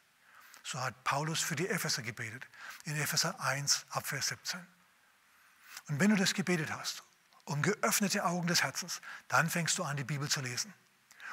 So 0.63 0.79
hat 0.79 1.03
Paulus 1.03 1.41
für 1.41 1.58
die 1.58 1.67
Epheser 1.67 2.03
gebetet, 2.03 2.48
in 2.86 2.96
Epheser 2.96 3.38
1 3.41 3.86
ab 3.89 4.08
Vers 4.08 4.29
17. 4.29 4.65
Und 5.89 6.00
wenn 6.00 6.10
du 6.10 6.15
das 6.15 6.34
gebetet 6.34 6.72
hast, 6.72 7.03
um 7.48 7.62
geöffnete 7.62 8.25
Augen 8.25 8.48
des 8.48 8.63
Herzens, 8.63 9.01
dann 9.30 9.50
fängst 9.50 9.77
du 9.77 9.84
an, 9.84 9.98
die 9.98 10.04
Bibel 10.04 10.27
zu 10.30 10.42
lesen. 10.42 10.74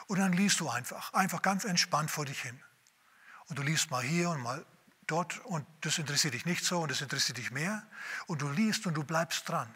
Und 0.07 0.19
dann 0.19 0.33
liest 0.33 0.61
du 0.61 0.69
einfach, 0.69 1.13
einfach 1.13 1.43
ganz 1.43 1.65
entspannt 1.65 2.11
vor 2.11 2.25
dich 2.25 2.41
hin. 2.41 2.59
Und 3.47 3.59
du 3.59 3.63
liest 3.63 3.91
mal 3.91 4.03
hier 4.03 4.31
und 4.31 4.41
mal 4.41 4.65
dort 5.07 5.45
und 5.45 5.67
das 5.81 5.99
interessiert 5.99 6.35
dich 6.35 6.47
nicht 6.47 6.65
so 6.65 6.81
und 6.81 6.91
das 6.91 7.01
interessiert 7.01 7.39
dich 7.39 7.51
mehr. 7.51 7.87
Und 8.27 8.43
du 8.43 8.49
liest 8.49 8.87
und 8.87 8.95
du 8.95 9.03
bleibst 9.03 9.49
dran. 9.49 9.69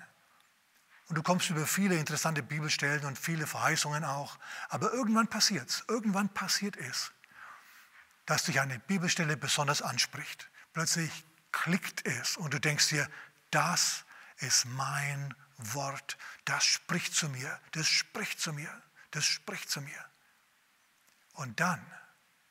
Und 1.09 1.17
du 1.17 1.23
kommst 1.23 1.51
über 1.51 1.67
viele 1.67 1.97
interessante 1.97 2.43
Bibelstellen 2.43 3.05
und 3.05 3.19
viele 3.19 3.47
Verheißungen 3.47 4.05
auch. 4.05 4.39
Aber 4.69 4.93
irgendwann 4.93 5.27
passiert 5.27 5.69
es, 5.69 5.85
irgendwann 5.89 6.29
passiert 6.29 6.77
es, 6.77 7.11
dass 8.27 8.45
dich 8.45 8.61
eine 8.61 8.79
Bibelstelle 8.79 9.37
besonders 9.37 9.83
anspricht. 9.83 10.49
Plötzlich 10.73 11.25
klickt 11.51 12.07
es 12.07 12.37
und 12.37 12.55
du 12.55 12.61
denkst 12.61 12.89
dir, 12.89 13.09
das 13.51 14.05
ist 14.37 14.67
mein 14.67 15.35
Wort, 15.59 16.17
das 16.45 16.65
spricht 16.65 17.15
zu 17.15 17.29
mir, 17.29 17.61
das 17.73 17.89
spricht 17.89 18.41
zu 18.41 18.53
mir, 18.53 18.71
das 19.11 19.25
spricht 19.25 19.71
zu 19.71 19.81
mir. 19.81 20.05
Und 21.35 21.61
dann 21.61 21.85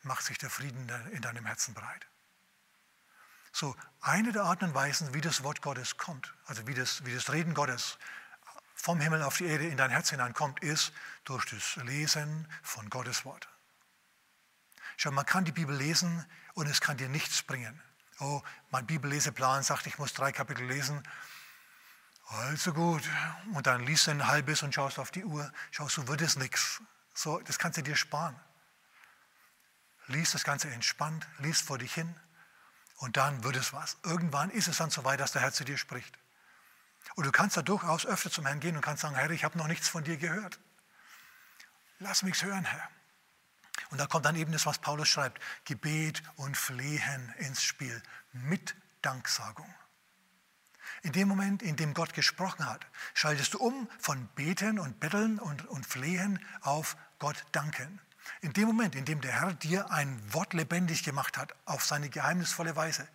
macht 0.03 0.23
sich 0.23 0.37
der 0.37 0.49
Frieden 0.49 0.89
in 1.11 1.21
deinem 1.21 1.45
Herzen 1.45 1.73
breit. 1.73 2.07
So, 3.51 3.75
eine 4.01 4.31
der 4.31 4.43
Arten 4.43 4.65
und 4.65 4.73
Weisen, 4.73 5.13
wie 5.13 5.21
das 5.21 5.43
Wort 5.43 5.61
Gottes 5.61 5.97
kommt, 5.97 6.33
also 6.45 6.67
wie 6.67 6.73
das, 6.73 7.03
wie 7.05 7.13
das 7.13 7.31
Reden 7.31 7.53
Gottes 7.53 7.97
vom 8.75 9.01
Himmel 9.01 9.23
auf 9.23 9.37
die 9.37 9.45
Erde 9.45 9.67
in 9.67 9.77
dein 9.77 9.89
Herz 9.89 10.11
hineinkommt, 10.11 10.61
ist 10.61 10.93
durch 11.23 11.45
das 11.45 11.75
Lesen 11.77 12.47
von 12.61 12.89
Gottes 12.89 13.25
Wort. 13.25 13.49
Schau, 14.95 15.11
man 15.11 15.25
kann 15.25 15.45
die 15.45 15.51
Bibel 15.51 15.75
lesen 15.75 16.25
und 16.53 16.67
es 16.67 16.81
kann 16.81 16.97
dir 16.97 17.09
nichts 17.09 17.43
bringen. 17.43 17.81
Oh, 18.19 18.41
mein 18.69 18.85
Bibelleseplan 18.85 19.63
sagt, 19.63 19.87
ich 19.87 19.97
muss 19.97 20.13
drei 20.13 20.31
Kapitel 20.31 20.65
lesen. 20.65 21.03
Also 22.27 22.73
gut. 22.73 23.03
Und 23.53 23.67
dann 23.67 23.85
liest 23.85 24.07
du 24.07 24.11
ein 24.11 24.27
halbes 24.27 24.63
und 24.63 24.73
schaust 24.73 24.99
auf 24.99 25.11
die 25.11 25.23
Uhr. 25.23 25.51
Schaust, 25.71 25.95
so 25.95 26.07
wird 26.07 26.21
es 26.21 26.35
nichts. 26.35 26.81
So, 27.13 27.39
das 27.39 27.57
kannst 27.57 27.77
du 27.77 27.83
dir 27.83 27.95
sparen. 27.95 28.39
Lies 30.07 30.31
das 30.31 30.43
Ganze 30.43 30.69
entspannt, 30.69 31.27
liest 31.39 31.63
vor 31.63 31.77
dich 31.77 31.93
hin 31.93 32.15
und 32.97 33.17
dann 33.17 33.43
wird 33.43 33.55
es 33.55 33.73
was. 33.73 33.97
Irgendwann 34.03 34.49
ist 34.49 34.67
es 34.67 34.77
dann 34.77 34.89
so 34.89 35.03
weit, 35.03 35.19
dass 35.19 35.33
der 35.33 35.41
Herr 35.41 35.51
zu 35.51 35.65
dir 35.65 35.77
spricht. 35.77 36.17
Und 37.15 37.25
du 37.25 37.31
kannst 37.31 37.57
da 37.57 37.61
durchaus 37.61 38.05
öfter 38.05 38.31
zum 38.31 38.45
Herrn 38.45 38.59
gehen 38.59 38.75
und 38.75 38.81
kannst 38.81 39.01
sagen, 39.01 39.15
Herr, 39.15 39.29
ich 39.31 39.43
habe 39.43 39.57
noch 39.57 39.67
nichts 39.67 39.89
von 39.89 40.03
dir 40.03 40.17
gehört. 40.17 40.59
Lass 41.99 42.23
mich's 42.23 42.43
hören, 42.43 42.65
Herr. 42.65 42.89
Und 43.89 43.99
da 43.99 44.07
kommt 44.07 44.25
dann 44.25 44.35
eben 44.35 44.51
das, 44.51 44.65
was 44.65 44.79
Paulus 44.79 45.07
schreibt, 45.07 45.41
Gebet 45.65 46.21
und 46.35 46.57
Flehen 46.57 47.33
ins 47.37 47.63
Spiel 47.63 48.01
mit 48.31 48.75
Danksagung. 49.01 49.73
In 51.07 51.13
dem 51.13 51.29
Moment, 51.29 51.63
in 51.63 51.77
dem 51.77 51.93
Gott 51.93 52.13
gesprochen 52.13 52.65
hat, 52.65 52.85
schaltest 53.13 53.53
du 53.53 53.59
um 53.59 53.89
von 53.97 54.27
Beten 54.35 54.77
und 54.77 54.99
Betteln 54.99 55.39
und, 55.39 55.65
und 55.67 55.85
Flehen 55.85 56.37
auf 56.59 56.97
Gott 57.17 57.45
danken. 57.53 58.01
In 58.41 58.51
dem 58.51 58.67
Moment, 58.67 58.93
in 58.93 59.05
dem 59.05 59.21
der 59.21 59.31
Herr 59.31 59.53
dir 59.53 59.89
ein 59.89 60.21
Wort 60.33 60.53
lebendig 60.53 61.05
gemacht 61.05 61.37
hat, 61.37 61.55
auf 61.63 61.85
seine 61.85 62.09
geheimnisvolle 62.09 62.75
Weise, 62.75 63.07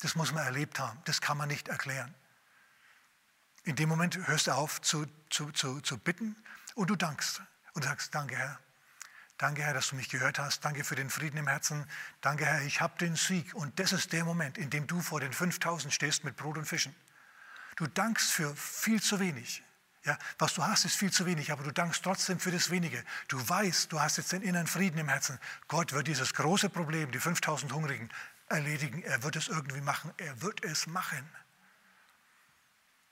das 0.00 0.16
muss 0.16 0.34
man 0.34 0.44
erlebt 0.44 0.78
haben, 0.78 1.00
das 1.06 1.22
kann 1.22 1.38
man 1.38 1.48
nicht 1.48 1.68
erklären. 1.68 2.14
In 3.62 3.74
dem 3.74 3.88
Moment 3.88 4.18
hörst 4.26 4.48
du 4.48 4.50
auf 4.50 4.82
zu, 4.82 5.06
zu, 5.30 5.50
zu, 5.52 5.80
zu 5.80 5.96
bitten 5.96 6.36
und 6.74 6.90
du 6.90 6.94
dankst. 6.94 7.40
Und 7.72 7.84
sagst, 7.84 8.14
danke 8.14 8.36
Herr. 8.36 8.60
Danke 9.38 9.62
Herr, 9.62 9.72
dass 9.72 9.88
du 9.88 9.96
mich 9.96 10.10
gehört 10.10 10.38
hast. 10.38 10.62
Danke 10.62 10.84
für 10.84 10.94
den 10.94 11.08
Frieden 11.08 11.38
im 11.38 11.48
Herzen. 11.48 11.86
Danke 12.20 12.44
Herr, 12.44 12.60
ich 12.60 12.82
habe 12.82 12.98
den 12.98 13.16
Sieg. 13.16 13.54
Und 13.54 13.80
das 13.80 13.92
ist 13.92 14.12
der 14.12 14.26
Moment, 14.26 14.58
in 14.58 14.68
dem 14.68 14.86
du 14.86 15.00
vor 15.00 15.20
den 15.20 15.32
5000 15.32 15.90
stehst 15.90 16.22
mit 16.22 16.36
Brot 16.36 16.58
und 16.58 16.66
Fischen. 16.66 16.94
Du 17.76 17.86
dankst 17.86 18.30
für 18.30 18.54
viel 18.56 19.02
zu 19.02 19.20
wenig. 19.20 19.62
Ja, 20.04 20.18
was 20.38 20.52
du 20.52 20.62
hast, 20.62 20.84
ist 20.84 20.96
viel 20.96 21.10
zu 21.10 21.24
wenig, 21.24 21.50
aber 21.50 21.64
du 21.64 21.72
dankst 21.72 22.02
trotzdem 22.02 22.38
für 22.38 22.50
das 22.50 22.70
Wenige. 22.70 23.02
Du 23.28 23.48
weißt, 23.48 23.90
du 23.90 24.00
hast 24.00 24.18
jetzt 24.18 24.32
den 24.32 24.42
inneren 24.42 24.66
Frieden 24.66 24.98
im 24.98 25.08
Herzen. 25.08 25.38
Gott 25.66 25.94
wird 25.94 26.06
dieses 26.08 26.34
große 26.34 26.68
Problem, 26.68 27.10
die 27.10 27.18
5000 27.18 27.72
Hungrigen, 27.72 28.10
erledigen. 28.48 29.02
Er 29.02 29.22
wird 29.22 29.36
es 29.36 29.48
irgendwie 29.48 29.80
machen. 29.80 30.12
Er 30.18 30.42
wird 30.42 30.62
es 30.62 30.86
machen. 30.86 31.26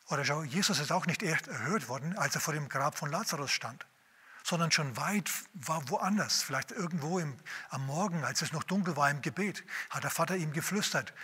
Oder 0.08 0.26
schau, 0.26 0.42
Jesus 0.42 0.78
ist 0.78 0.92
auch 0.92 1.06
nicht 1.06 1.22
erst 1.22 1.48
erhört 1.48 1.88
worden, 1.88 2.16
als 2.18 2.34
er 2.34 2.42
vor 2.42 2.52
dem 2.52 2.68
Grab 2.68 2.98
von 2.98 3.10
Lazarus 3.10 3.50
stand, 3.50 3.86
sondern 4.42 4.70
schon 4.70 4.94
weit 4.98 5.30
war 5.54 5.88
woanders. 5.88 6.42
Vielleicht 6.42 6.72
irgendwo 6.72 7.18
im, 7.18 7.38
am 7.70 7.86
Morgen, 7.86 8.22
als 8.22 8.42
es 8.42 8.52
noch 8.52 8.64
dunkel 8.64 8.96
war 8.96 9.10
im 9.10 9.22
Gebet, 9.22 9.64
hat 9.88 10.04
der 10.04 10.10
Vater 10.10 10.36
ihm 10.36 10.52
geflüstert, 10.52 11.14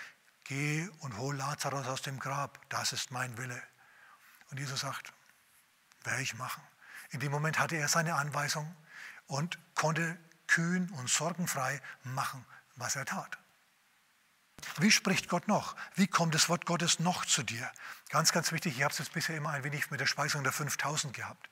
geh 0.48 0.88
und 1.00 1.16
hol 1.18 1.36
Lazarus 1.36 1.86
aus 1.86 2.02
dem 2.02 2.18
Grab, 2.18 2.58
das 2.70 2.92
ist 2.92 3.10
mein 3.10 3.36
Wille. 3.38 3.62
Und 4.50 4.58
Jesus 4.58 4.80
sagt, 4.80 5.12
werde 6.04 6.22
ich 6.22 6.34
machen. 6.34 6.62
In 7.10 7.20
dem 7.20 7.30
Moment 7.30 7.58
hatte 7.58 7.76
er 7.76 7.88
seine 7.88 8.14
Anweisung 8.14 8.74
und 9.26 9.58
konnte 9.74 10.18
kühn 10.46 10.90
und 10.90 11.08
sorgenfrei 11.08 11.80
machen, 12.02 12.44
was 12.76 12.96
er 12.96 13.04
tat. 13.04 13.38
Wie 14.78 14.90
spricht 14.90 15.28
Gott 15.28 15.48
noch? 15.48 15.76
Wie 15.94 16.06
kommt 16.06 16.34
das 16.34 16.48
Wort 16.48 16.66
Gottes 16.66 16.98
noch 16.98 17.24
zu 17.24 17.42
dir? 17.42 17.70
Ganz, 18.08 18.32
ganz 18.32 18.50
wichtig, 18.50 18.76
ich 18.76 18.82
habe 18.82 18.92
es 18.92 18.98
jetzt 18.98 19.12
bisher 19.12 19.36
immer 19.36 19.50
ein 19.50 19.64
wenig 19.64 19.90
mit 19.90 20.00
der 20.00 20.06
Speisung 20.06 20.42
der 20.42 20.52
5000 20.52 21.14
gehabt. 21.14 21.48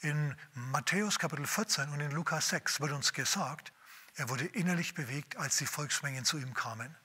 In 0.00 0.36
Matthäus 0.54 1.18
Kapitel 1.18 1.46
14 1.46 1.90
und 1.90 2.00
in 2.00 2.12
Lukas 2.12 2.48
6 2.50 2.80
wird 2.80 2.92
uns 2.92 3.12
gesagt, 3.12 3.72
er 4.14 4.28
wurde 4.28 4.46
innerlich 4.46 4.94
bewegt, 4.94 5.36
als 5.36 5.56
die 5.56 5.66
Volksmengen 5.66 6.24
zu 6.24 6.38
ihm 6.38 6.54
kamen. 6.54 6.96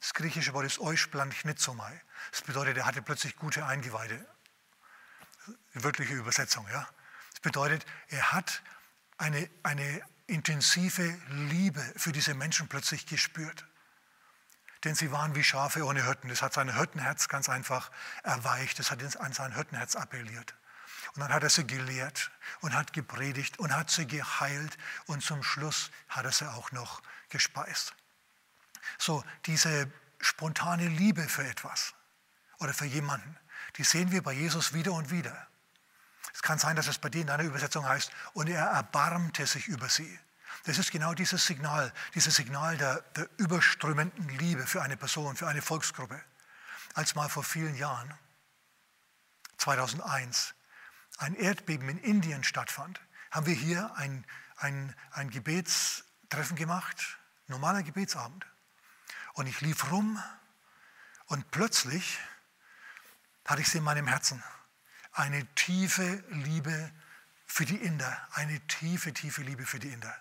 Das 0.00 0.14
griechische 0.14 0.52
Wort 0.52 0.66
ist 0.66 0.78
eusplan 0.78 1.32
schnitzomai. 1.32 2.00
Das 2.30 2.42
bedeutet, 2.42 2.76
er 2.76 2.86
hatte 2.86 3.02
plötzlich 3.02 3.36
gute 3.36 3.64
Eingeweide 3.64 4.26
die 5.74 5.84
wörtliche 5.84 6.14
Übersetzung. 6.14 6.66
Ja? 6.68 6.88
Das 7.32 7.40
bedeutet, 7.40 7.86
er 8.08 8.32
hat 8.32 8.62
eine, 9.18 9.48
eine 9.62 10.02
intensive 10.26 11.16
Liebe 11.28 11.82
für 11.96 12.12
diese 12.12 12.34
Menschen 12.34 12.68
plötzlich 12.68 13.06
gespürt. 13.06 13.66
Denn 14.84 14.94
sie 14.94 15.10
waren 15.10 15.34
wie 15.34 15.44
Schafe 15.44 15.84
ohne 15.84 16.04
Hirten. 16.04 16.28
Das 16.28 16.42
hat 16.42 16.52
sein 16.52 16.74
Hirtenherz 16.74 17.28
ganz 17.28 17.48
einfach 17.48 17.90
erweicht. 18.22 18.78
Das 18.78 18.90
hat 18.90 19.02
an 19.16 19.32
sein 19.32 19.54
Hirtenherz 19.54 19.96
appelliert. 19.96 20.54
Und 21.14 21.20
dann 21.20 21.32
hat 21.32 21.42
er 21.42 21.50
sie 21.50 21.66
gelehrt 21.66 22.30
und 22.60 22.74
hat 22.74 22.92
gepredigt 22.92 23.58
und 23.58 23.74
hat 23.74 23.90
sie 23.90 24.06
geheilt 24.06 24.76
und 25.06 25.22
zum 25.22 25.42
Schluss 25.42 25.90
hat 26.08 26.24
er 26.24 26.32
sie 26.32 26.50
auch 26.50 26.72
noch 26.72 27.02
gespeist. 27.30 27.94
So, 28.98 29.24
diese 29.46 29.90
spontane 30.20 30.88
Liebe 30.88 31.22
für 31.22 31.46
etwas 31.46 31.94
oder 32.58 32.74
für 32.74 32.86
jemanden, 32.86 33.36
die 33.76 33.84
sehen 33.84 34.10
wir 34.10 34.22
bei 34.22 34.32
Jesus 34.32 34.72
wieder 34.72 34.92
und 34.92 35.10
wieder. 35.10 35.46
Es 36.32 36.42
kann 36.42 36.58
sein, 36.58 36.76
dass 36.76 36.86
es 36.86 36.98
bei 36.98 37.08
dir 37.08 37.22
in 37.22 37.26
deiner 37.26 37.44
Übersetzung 37.44 37.88
heißt, 37.88 38.10
und 38.34 38.48
er 38.48 38.66
erbarmte 38.66 39.46
sich 39.46 39.68
über 39.68 39.88
sie. 39.88 40.18
Das 40.64 40.78
ist 40.78 40.90
genau 40.90 41.14
dieses 41.14 41.46
Signal, 41.46 41.92
dieses 42.14 42.34
Signal 42.34 42.76
der, 42.76 43.00
der 43.14 43.28
überströmenden 43.38 44.28
Liebe 44.28 44.66
für 44.66 44.82
eine 44.82 44.96
Person, 44.96 45.36
für 45.36 45.48
eine 45.48 45.62
Volksgruppe. 45.62 46.20
Als 46.94 47.14
mal 47.14 47.28
vor 47.28 47.44
vielen 47.44 47.74
Jahren, 47.76 48.12
2001, 49.58 50.54
ein 51.18 51.34
Erdbeben 51.34 51.88
in 51.88 51.98
Indien 51.98 52.44
stattfand, 52.44 53.00
haben 53.30 53.46
wir 53.46 53.54
hier 53.54 53.94
ein, 53.96 54.24
ein, 54.56 54.94
ein 55.12 55.30
Gebetstreffen 55.30 56.56
gemacht, 56.56 57.18
normaler 57.46 57.82
Gebetsabend. 57.82 58.46
Und 59.36 59.46
ich 59.46 59.60
lief 59.60 59.92
rum 59.92 60.22
und 61.26 61.50
plötzlich 61.50 62.18
hatte 63.44 63.60
ich 63.60 63.68
sie 63.68 63.78
in 63.78 63.84
meinem 63.84 64.06
Herzen. 64.06 64.42
Eine 65.12 65.44
tiefe 65.54 66.24
Liebe 66.30 66.90
für 67.46 67.66
die 67.66 67.76
Inder, 67.76 68.16
eine 68.32 68.58
tiefe, 68.66 69.12
tiefe 69.12 69.42
Liebe 69.42 69.66
für 69.66 69.78
die 69.78 69.92
Inder. 69.92 70.14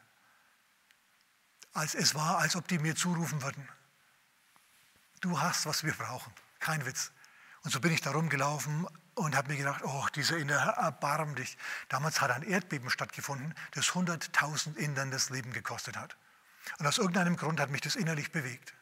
Als 1.73 1.95
es 1.95 2.13
war, 2.13 2.39
als 2.39 2.57
ob 2.57 2.67
die 2.67 2.77
mir 2.77 2.97
zurufen 2.97 3.41
würden, 3.41 3.67
du 5.21 5.39
hast, 5.39 5.65
was 5.65 5.85
wir 5.85 5.93
brauchen, 5.93 6.33
kein 6.59 6.85
Witz. 6.85 7.11
Und 7.63 7.71
so 7.71 7.79
bin 7.79 7.93
ich 7.93 8.01
da 8.01 8.11
rumgelaufen 8.11 8.85
und 9.13 9.33
habe 9.37 9.47
mir 9.47 9.57
gedacht, 9.57 9.81
oh, 9.85 10.05
diese 10.13 10.37
Inder, 10.37 10.57
erbarm 10.57 11.35
dich. 11.35 11.57
Damals 11.87 12.19
hat 12.19 12.31
ein 12.31 12.43
Erdbeben 12.43 12.89
stattgefunden, 12.89 13.55
das 13.71 13.91
100.000 13.91 14.75
Indern 14.75 15.09
das 15.09 15.29
Leben 15.29 15.53
gekostet 15.53 15.95
hat. 15.95 16.17
Und 16.79 16.85
aus 16.85 16.97
irgendeinem 16.97 17.37
Grund 17.37 17.61
hat 17.61 17.69
mich 17.69 17.81
das 17.81 17.95
innerlich 17.95 18.33
bewegt. 18.33 18.73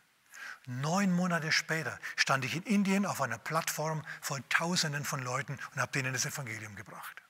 Neun 0.65 1.11
Monate 1.11 1.51
später 1.51 1.99
stand 2.15 2.45
ich 2.45 2.55
in 2.55 2.63
Indien 2.63 3.05
auf 3.05 3.21
einer 3.21 3.37
Plattform 3.37 4.03
vor 4.21 4.39
Tausenden 4.49 5.03
von 5.03 5.21
Leuten 5.21 5.59
und 5.73 5.81
habe 5.81 5.91
denen 5.91 6.13
das 6.13 6.25
Evangelium 6.25 6.75
gebracht. 6.75 7.21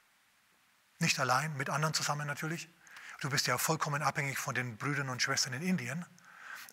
Nicht 1.00 1.20
allein, 1.20 1.58
mit 1.58 1.70
anderen 1.70 1.94
zusammen 1.94 2.28
natürlich. 2.28 2.70
Du 3.22 3.30
bist 3.30 3.48
ja 3.48 3.58
vollkommen 3.58 4.04
abhängig 4.04 4.38
von 4.38 4.54
den 4.54 4.78
Brüdern 4.78 5.10
und 5.10 5.22
Schwestern 5.22 5.54
in 5.54 5.64
Indien. 5.64 6.06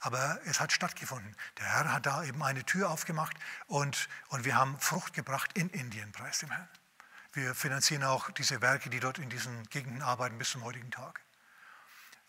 Aber 0.01 0.41
es 0.47 0.61
hat 0.61 0.73
stattgefunden. 0.73 1.37
Der 1.59 1.67
Herr 1.67 1.93
hat 1.93 2.07
da 2.07 2.25
eben 2.25 2.43
eine 2.43 2.65
Tür 2.65 2.91
aufgemacht 2.91 3.37
und, 3.67 4.09
und 4.29 4.45
wir 4.45 4.57
haben 4.57 4.79
Frucht 4.81 5.13
gebracht 5.13 5.51
in 5.55 5.69
Indien, 5.71 6.13
preis 6.13 6.41
dem 6.41 6.51
Herrn. 6.51 6.69
Wir 7.33 7.55
finanzieren 7.55 8.05
auch 8.05 8.31
diese 8.31 8.61
Werke, 8.61 8.91
die 8.91 8.99
dort 8.99 9.19
in 9.19 9.29
diesen 9.29 9.63
Gegenden 9.69 10.03
arbeiten 10.03 10.39
bis 10.39 10.51
zum 10.51 10.65
heutigen 10.65 10.91
Tag. 10.91 11.21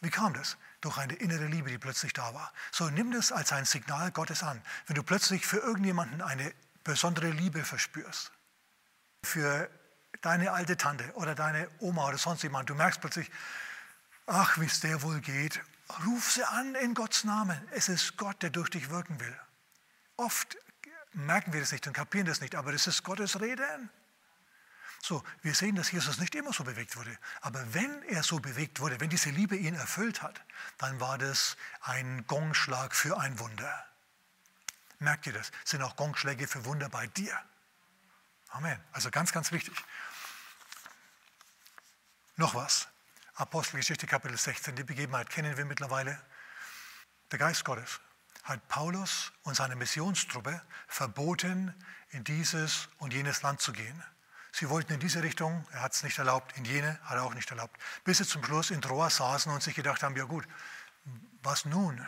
Wie 0.02 0.10
kam 0.10 0.34
das? 0.34 0.58
Durch 0.82 0.98
eine 0.98 1.14
innere 1.14 1.46
Liebe, 1.46 1.70
die 1.70 1.78
plötzlich 1.78 2.14
da 2.14 2.34
war. 2.34 2.52
So 2.72 2.90
nimm 2.90 3.12
das 3.12 3.32
als 3.32 3.54
ein 3.54 3.66
Signal 3.66 4.12
Gottes 4.12 4.44
an. 4.44 4.62
Wenn 4.88 4.96
du 4.96 5.04
plötzlich 5.04 5.46
für 5.46 5.58
irgendjemanden 5.58 6.22
eine 6.22 6.54
besondere 6.84 7.30
Liebe 7.30 7.64
verspürst, 7.64 8.32
für 9.24 9.70
deine 10.22 10.52
alte 10.52 10.78
Tante 10.78 11.12
oder 11.14 11.36
deine 11.36 11.70
Oma 11.80 12.08
oder 12.08 12.18
sonst 12.18 12.44
jemand, 12.44 12.70
du 12.70 12.76
merkst 12.76 13.00
plötzlich, 13.00 13.30
ach, 14.26 14.60
wie 14.60 14.66
es 14.66 14.80
der 14.80 15.02
wohl 15.04 15.22
geht, 15.22 15.62
ruf 16.06 16.32
sie 16.32 16.44
an 16.44 16.76
in 16.76 16.94
Gottes 16.94 17.24
Namen. 17.24 17.60
Es 17.72 17.90
ist 17.90 18.18
Gott, 18.18 18.42
der 18.42 18.50
durch 18.50 18.70
dich 18.70 18.90
wirken 18.90 19.20
will. 19.20 19.40
Oft 20.18 20.58
merken 21.14 21.54
wir 21.54 21.60
das 21.60 21.72
nicht 21.72 21.86
und 21.88 21.94
kapieren 21.94 22.28
das 22.28 22.42
nicht, 22.42 22.56
aber 22.56 22.72
das 22.72 22.88
ist 22.88 23.04
Gottes 23.04 23.40
Reden. 23.40 23.90
So, 25.02 25.24
wir 25.42 25.56
sehen, 25.56 25.76
dass 25.76 25.92
Jesus 25.92 26.20
nicht 26.20 26.36
immer 26.36 26.54
so 26.54 26.64
bewegt 26.64 26.96
wurde. 26.96 27.18
Aber 27.42 27.74
wenn 27.74 28.04
er 28.04 28.22
so 28.22 28.40
bewegt 28.40 28.80
wurde, 28.80 29.00
wenn 29.00 29.10
diese 29.10 29.32
Liebe 29.32 29.56
ihn 29.56 29.74
erfüllt 29.74 30.22
hat, 30.22 30.42
dann 30.78 31.00
war 31.00 31.18
das 31.18 31.58
ein 31.82 32.26
Gongschlag 32.28 32.94
für 32.94 33.18
ein 33.18 33.40
Wunder. 33.40 33.86
Merkt 35.00 35.26
ihr 35.26 35.34
das? 35.34 35.52
Sind 35.66 35.82
auch 35.82 35.96
Gongschläge 35.96 36.48
für 36.48 36.66
Wunder 36.66 36.88
bei 36.90 37.08
dir. 37.08 37.36
Amen. 38.50 38.80
Also 38.92 39.10
ganz, 39.10 39.32
ganz 39.32 39.52
wichtig. 39.52 39.76
Noch 42.36 42.54
was. 42.54 42.88
Apostelgeschichte 43.36 44.06
Kapitel 44.06 44.38
16, 44.38 44.76
die 44.76 44.84
Begebenheit 44.84 45.32
kennen 45.32 45.58
wir 45.58 45.66
mittlerweile. 45.66 46.22
Der 47.32 47.40
Geist 47.40 47.66
Gottes 47.66 48.00
hat 48.44 48.68
Paulus 48.68 49.32
und 49.44 49.56
seine 49.56 49.76
Missionstruppe 49.76 50.62
verboten, 50.88 51.74
in 52.10 52.24
dieses 52.24 52.90
und 52.98 53.14
jenes 53.14 53.42
Land 53.42 53.62
zu 53.62 53.72
gehen. 53.72 54.04
Sie 54.52 54.70
wollten 54.70 54.94
in 54.94 55.00
diese 55.00 55.24
Richtung, 55.24 55.66
er 55.72 55.82
hat 55.82 55.94
es 55.94 56.04
nicht 56.04 56.18
erlaubt, 56.18 56.58
in 56.58 56.66
jene 56.66 57.00
hat 57.04 57.16
er 57.16 57.24
auch 57.24 57.34
nicht 57.34 57.50
erlaubt. 57.50 57.80
Bis 58.04 58.18
sie 58.18 58.26
zum 58.26 58.44
Schluss 58.44 58.70
in 58.70 58.82
Troas 58.82 59.16
saßen 59.18 59.52
und 59.52 59.64
sich 59.64 59.76
gedacht 59.76 60.04
haben, 60.04 60.16
ja 60.18 60.26
gut, 60.26 60.46
was 61.42 61.66
nun? 61.66 62.06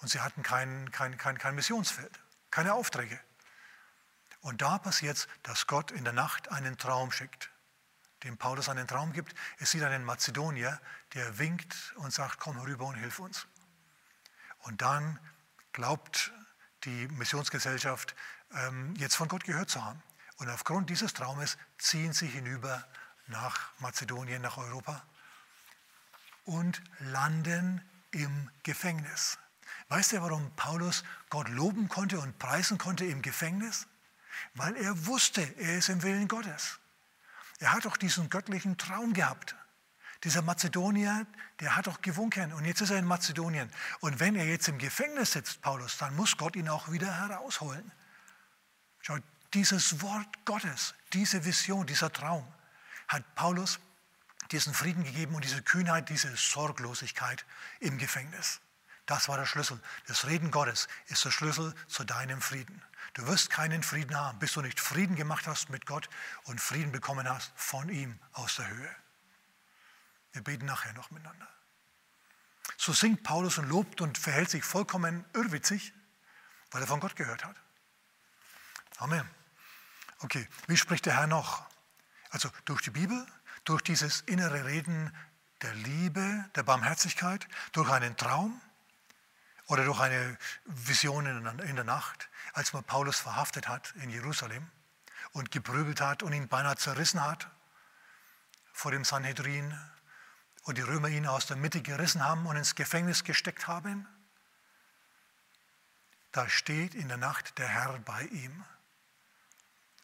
Und 0.00 0.08
sie 0.08 0.20
hatten 0.20 0.42
kein, 0.42 0.90
kein, 0.90 1.16
kein, 1.16 1.38
kein 1.38 1.54
Missionsfeld, 1.54 2.18
keine 2.50 2.74
Aufträge. 2.74 3.20
Und 4.40 4.62
da 4.62 4.78
passiert 4.78 5.16
es, 5.16 5.28
dass 5.44 5.66
Gott 5.66 5.92
in 5.92 6.02
der 6.02 6.12
Nacht 6.12 6.50
einen 6.50 6.76
Traum 6.76 7.12
schickt, 7.12 7.50
dem 8.24 8.36
Paulus 8.38 8.68
einen 8.68 8.88
Traum 8.88 9.12
gibt. 9.12 9.34
Es 9.58 9.70
sieht 9.70 9.84
einen 9.84 10.04
Mazedonier, 10.04 10.80
der 11.14 11.38
winkt 11.38 11.94
und 11.96 12.12
sagt, 12.12 12.40
komm 12.40 12.58
rüber 12.58 12.86
und 12.86 12.96
hilf 12.96 13.20
uns. 13.20 13.46
Und 14.60 14.82
dann 14.82 15.20
glaubt 15.72 16.32
die 16.84 17.06
Missionsgesellschaft, 17.08 18.16
ähm, 18.54 18.94
jetzt 18.96 19.14
von 19.14 19.28
Gott 19.28 19.44
gehört 19.44 19.70
zu 19.70 19.84
haben. 19.84 20.02
Und 20.42 20.50
aufgrund 20.50 20.90
dieses 20.90 21.14
Traumes 21.14 21.56
ziehen 21.78 22.12
sie 22.12 22.26
hinüber 22.26 22.84
nach 23.28 23.70
Mazedonien, 23.78 24.42
nach 24.42 24.56
Europa 24.56 25.00
und 26.46 26.82
landen 26.98 27.80
im 28.10 28.50
Gefängnis. 28.64 29.38
Weißt 29.88 30.10
du, 30.10 30.20
warum 30.20 30.50
Paulus 30.56 31.04
Gott 31.30 31.48
loben 31.48 31.88
konnte 31.88 32.18
und 32.18 32.40
preisen 32.40 32.76
konnte 32.76 33.04
im 33.04 33.22
Gefängnis? 33.22 33.86
Weil 34.54 34.76
er 34.78 35.06
wusste, 35.06 35.42
er 35.58 35.78
ist 35.78 35.88
im 35.88 36.02
Willen 36.02 36.26
Gottes. 36.26 36.80
Er 37.60 37.72
hat 37.72 37.84
doch 37.84 37.96
diesen 37.96 38.28
göttlichen 38.28 38.76
Traum 38.78 39.12
gehabt. 39.12 39.54
Dieser 40.24 40.42
Mazedonier, 40.42 41.24
der 41.60 41.76
hat 41.76 41.86
doch 41.86 42.02
gewunken 42.02 42.52
und 42.52 42.64
jetzt 42.64 42.80
ist 42.80 42.90
er 42.90 42.98
in 42.98 43.04
Mazedonien. 43.04 43.70
Und 44.00 44.18
wenn 44.18 44.34
er 44.34 44.46
jetzt 44.46 44.66
im 44.66 44.78
Gefängnis 44.78 45.34
sitzt, 45.34 45.62
Paulus, 45.62 45.98
dann 45.98 46.16
muss 46.16 46.36
Gott 46.36 46.56
ihn 46.56 46.68
auch 46.68 46.90
wieder 46.90 47.16
herausholen. 47.16 47.92
Schau, 49.02 49.18
dieses 49.54 50.00
Wort 50.00 50.44
Gottes, 50.44 50.94
diese 51.12 51.44
Vision, 51.44 51.86
dieser 51.86 52.12
Traum 52.12 52.46
hat 53.08 53.34
Paulus 53.34 53.78
diesen 54.50 54.74
Frieden 54.74 55.04
gegeben 55.04 55.34
und 55.34 55.44
diese 55.44 55.62
Kühnheit, 55.62 56.08
diese 56.08 56.34
Sorglosigkeit 56.36 57.44
im 57.80 57.98
Gefängnis. 57.98 58.60
Das 59.06 59.28
war 59.28 59.36
der 59.36 59.46
Schlüssel. 59.46 59.80
Das 60.06 60.26
Reden 60.26 60.50
Gottes 60.50 60.88
ist 61.06 61.24
der 61.24 61.30
Schlüssel 61.30 61.74
zu 61.88 62.04
deinem 62.04 62.40
Frieden. 62.40 62.82
Du 63.14 63.26
wirst 63.26 63.50
keinen 63.50 63.82
Frieden 63.82 64.16
haben, 64.16 64.38
bis 64.38 64.52
du 64.52 64.62
nicht 64.62 64.80
Frieden 64.80 65.16
gemacht 65.16 65.46
hast 65.46 65.70
mit 65.70 65.86
Gott 65.86 66.08
und 66.44 66.60
Frieden 66.60 66.92
bekommen 66.92 67.28
hast 67.28 67.52
von 67.56 67.88
ihm 67.88 68.18
aus 68.32 68.56
der 68.56 68.68
Höhe. 68.68 68.96
Wir 70.32 70.42
beten 70.42 70.66
nachher 70.66 70.92
noch 70.94 71.10
miteinander. 71.10 71.48
So 72.78 72.92
singt 72.92 73.22
Paulus 73.22 73.58
und 73.58 73.68
lobt 73.68 74.00
und 74.00 74.16
verhält 74.16 74.50
sich 74.50 74.64
vollkommen 74.64 75.24
irrwitzig, 75.34 75.92
weil 76.70 76.82
er 76.82 76.86
von 76.86 77.00
Gott 77.00 77.16
gehört 77.16 77.44
hat. 77.44 77.56
Amen. 78.98 79.28
Okay, 80.22 80.46
wie 80.68 80.76
spricht 80.76 81.06
der 81.06 81.16
Herr 81.16 81.26
noch? 81.26 81.66
Also 82.30 82.48
durch 82.64 82.80
die 82.82 82.90
Bibel, 82.90 83.26
durch 83.64 83.82
dieses 83.82 84.20
innere 84.22 84.64
Reden 84.64 85.14
der 85.62 85.74
Liebe, 85.74 86.44
der 86.54 86.62
Barmherzigkeit, 86.62 87.46
durch 87.72 87.90
einen 87.90 88.16
Traum 88.16 88.60
oder 89.66 89.84
durch 89.84 89.98
eine 90.00 90.38
Vision 90.64 91.26
in 91.26 91.74
der 91.76 91.84
Nacht, 91.84 92.28
als 92.52 92.72
man 92.72 92.84
Paulus 92.84 93.18
verhaftet 93.18 93.68
hat 93.68 93.94
in 93.96 94.10
Jerusalem 94.10 94.70
und 95.32 95.50
geprügelt 95.50 96.00
hat 96.00 96.22
und 96.22 96.32
ihn 96.32 96.48
beinahe 96.48 96.76
zerrissen 96.76 97.22
hat 97.22 97.50
vor 98.72 98.92
dem 98.92 99.04
Sanhedrin 99.04 99.76
und 100.62 100.78
die 100.78 100.82
Römer 100.82 101.08
ihn 101.08 101.26
aus 101.26 101.46
der 101.46 101.56
Mitte 101.56 101.82
gerissen 101.82 102.24
haben 102.24 102.46
und 102.46 102.56
ins 102.56 102.76
Gefängnis 102.76 103.24
gesteckt 103.24 103.66
haben. 103.66 104.06
Da 106.30 106.48
steht 106.48 106.94
in 106.94 107.08
der 107.08 107.16
Nacht 107.16 107.58
der 107.58 107.68
Herr 107.68 107.98
bei 107.98 108.22
ihm 108.22 108.64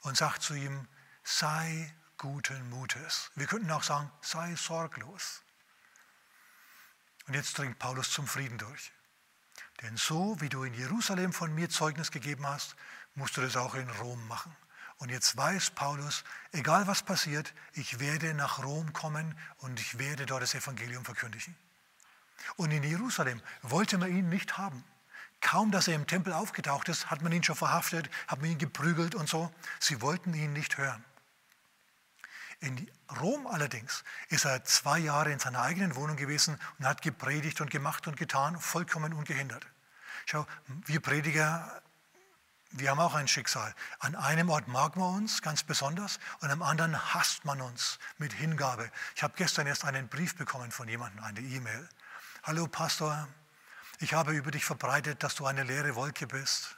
und 0.09 0.17
sagt 0.17 0.43
zu 0.43 0.55
ihm, 0.55 0.89
sei 1.23 1.95
guten 2.17 2.71
Mutes. 2.71 3.31
Wir 3.35 3.47
könnten 3.47 3.71
auch 3.71 3.83
sagen, 3.83 4.11
sei 4.23 4.57
sorglos. 4.57 5.43
Und 7.27 7.35
jetzt 7.35 7.57
dringt 7.59 7.79
Paulus 7.79 8.11
zum 8.11 8.27
Frieden 8.27 8.57
durch. 8.57 8.93
Denn 9.83 9.97
so 9.97 10.41
wie 10.41 10.49
du 10.49 10.65
in 10.65 10.73
Jerusalem 10.75 11.33
von 11.33 11.55
mir 11.55 11.69
Zeugnis 11.69 12.11
gegeben 12.11 12.47
hast, 12.47 12.75
musst 13.15 13.37
du 13.37 13.43
das 13.43 13.57
auch 13.57 13.75
in 13.75 13.89
Rom 13.91 14.27
machen. 14.27 14.57
Und 14.97 15.11
jetzt 15.11 15.37
weiß 15.37 15.71
Paulus, 15.71 16.25
egal 16.53 16.87
was 16.87 17.03
passiert, 17.03 17.55
ich 17.75 18.01
werde 18.01 18.35
nach 18.35 18.65
Rom 18.65 18.93
kommen 18.93 19.39
und 19.59 19.79
ich 19.79 19.99
werde 19.99 20.27
dort 20.27 20.43
das 20.43 20.55
Evangelium 20.55 21.05
verkündigen. 21.05 21.55
Und 22.57 22.71
in 22.71 22.83
Jerusalem 22.83 23.43
wollte 23.63 23.99
man 23.99 24.11
ihn 24.11 24.29
nicht 24.29 24.57
haben. 24.57 24.83
Kaum, 25.41 25.71
dass 25.71 25.89
er 25.89 25.95
im 25.95 26.07
Tempel 26.07 26.33
aufgetaucht 26.33 26.89
ist, 26.89 27.11
hat 27.11 27.23
man 27.23 27.33
ihn 27.33 27.45
schon 27.45 27.57
verhaftet, 27.57 28.11
hat 28.27 28.41
man 28.41 28.51
ihn 28.51 28.59
geprügelt 28.59 29.15
und 29.15 29.29
so. 29.29 29.53
Sie 29.79 30.03
wollten 30.03 30.35
ihn 30.35 30.53
nicht 30.53 30.79
hören. 30.79 31.05
In 32.61 32.91
Rom 33.21 33.47
allerdings 33.47 34.03
ist 34.29 34.45
er 34.45 34.65
zwei 34.65 34.99
Jahre 34.99 35.31
in 35.31 35.39
seiner 35.39 35.63
eigenen 35.63 35.95
Wohnung 35.95 36.17
gewesen 36.17 36.59
und 36.79 36.87
hat 36.87 37.03
gepredigt 37.03 37.61
und 37.61 37.71
gemacht 37.71 38.09
und 38.09 38.17
getan, 38.17 38.59
vollkommen 38.59 39.13
ungehindert. 39.13 39.65
Schau, 40.27 40.45
wir 40.87 41.01
Prediger, 41.01 41.83
wir 42.73 42.91
haben 42.91 43.01
auch 43.01 43.15
ein 43.15 43.29
Schicksal. 43.29 43.75
An 44.01 44.17
einem 44.17 44.51
Ort 44.51 44.67
mag 44.69 44.97
man 44.97 45.15
uns 45.15 45.41
ganz 45.41 45.63
besonders 45.63 46.19
und 46.41 46.51
am 46.51 46.63
anderen 46.63 47.15
hasst 47.15 47.45
man 47.45 47.61
uns 47.61 47.99
mit 48.19 48.33
Hingabe. 48.33 48.91
Ich 49.15 49.23
habe 49.23 49.35
gestern 49.37 49.67
erst 49.69 49.85
einen 49.85 50.09
Brief 50.09 50.37
bekommen 50.37 50.73
von 50.73 50.89
jemandem, 50.89 51.23
eine 51.25 51.41
E-Mail. 51.41 51.89
Hallo 52.43 52.67
Pastor, 52.67 53.29
ich 53.99 54.15
habe 54.15 54.33
über 54.33 54.51
dich 54.51 54.65
verbreitet, 54.65 55.23
dass 55.23 55.35
du 55.35 55.47
eine 55.47 55.65
leere 55.65 55.95
Wolke 55.95 56.27
bist 56.27 56.77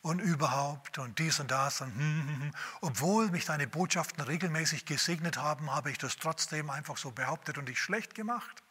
und 0.00 0.18
überhaupt 0.20 0.98
und 0.98 1.18
dies 1.18 1.38
und 1.38 1.50
das. 1.50 1.80
Und 1.80 1.94
hm, 1.94 2.28
hm, 2.28 2.40
hm. 2.42 2.54
Obwohl 2.80 3.30
mich 3.30 3.44
deine 3.44 3.66
Botschaften 3.66 4.22
regelmäßig 4.22 4.84
gesegnet 4.84 5.36
haben, 5.36 5.70
habe 5.70 5.90
ich 5.90 5.98
das 5.98 6.16
trotzdem 6.16 6.70
einfach 6.70 6.96
so 6.96 7.12
behauptet 7.12 7.58
und 7.58 7.66
dich 7.66 7.78
schlecht 7.78 8.14
gemacht. 8.14 8.62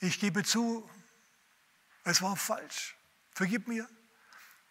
Ich 0.00 0.18
gebe 0.20 0.42
zu, 0.42 0.88
es 2.04 2.22
war 2.22 2.36
falsch. 2.36 2.96
Vergib 3.32 3.68
mir. 3.68 3.88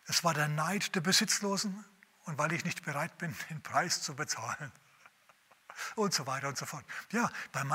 Es 0.07 0.23
war 0.23 0.33
der 0.33 0.47
Neid 0.47 0.95
der 0.95 1.01
Besitzlosen 1.01 1.85
und 2.25 2.37
weil 2.37 2.51
ich 2.53 2.65
nicht 2.65 2.83
bereit 2.83 3.17
bin, 3.17 3.35
den 3.49 3.61
Preis 3.61 4.01
zu 4.01 4.15
bezahlen. 4.15 4.71
Und 5.95 6.13
so 6.13 6.27
weiter 6.27 6.47
und 6.47 6.57
so 6.57 6.65
fort. 6.65 6.83
Ja, 7.11 7.31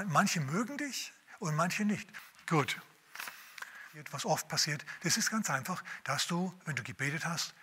manche 0.08 0.40
mögen 0.40 0.76
dich 0.76 1.12
und 1.38 1.56
manche 1.56 1.84
nicht. 1.84 2.08
Gut, 2.46 2.80
was 4.11 4.24
oft 4.24 4.48
passiert, 4.48 4.85
das 5.02 5.16
ist 5.16 5.30
ganz 5.30 5.50
einfach, 5.50 5.82
dass 6.04 6.26
du, 6.26 6.52
wenn 6.64 6.76
du 6.76 6.82
gebetet 6.82 7.24
hast 7.24 7.54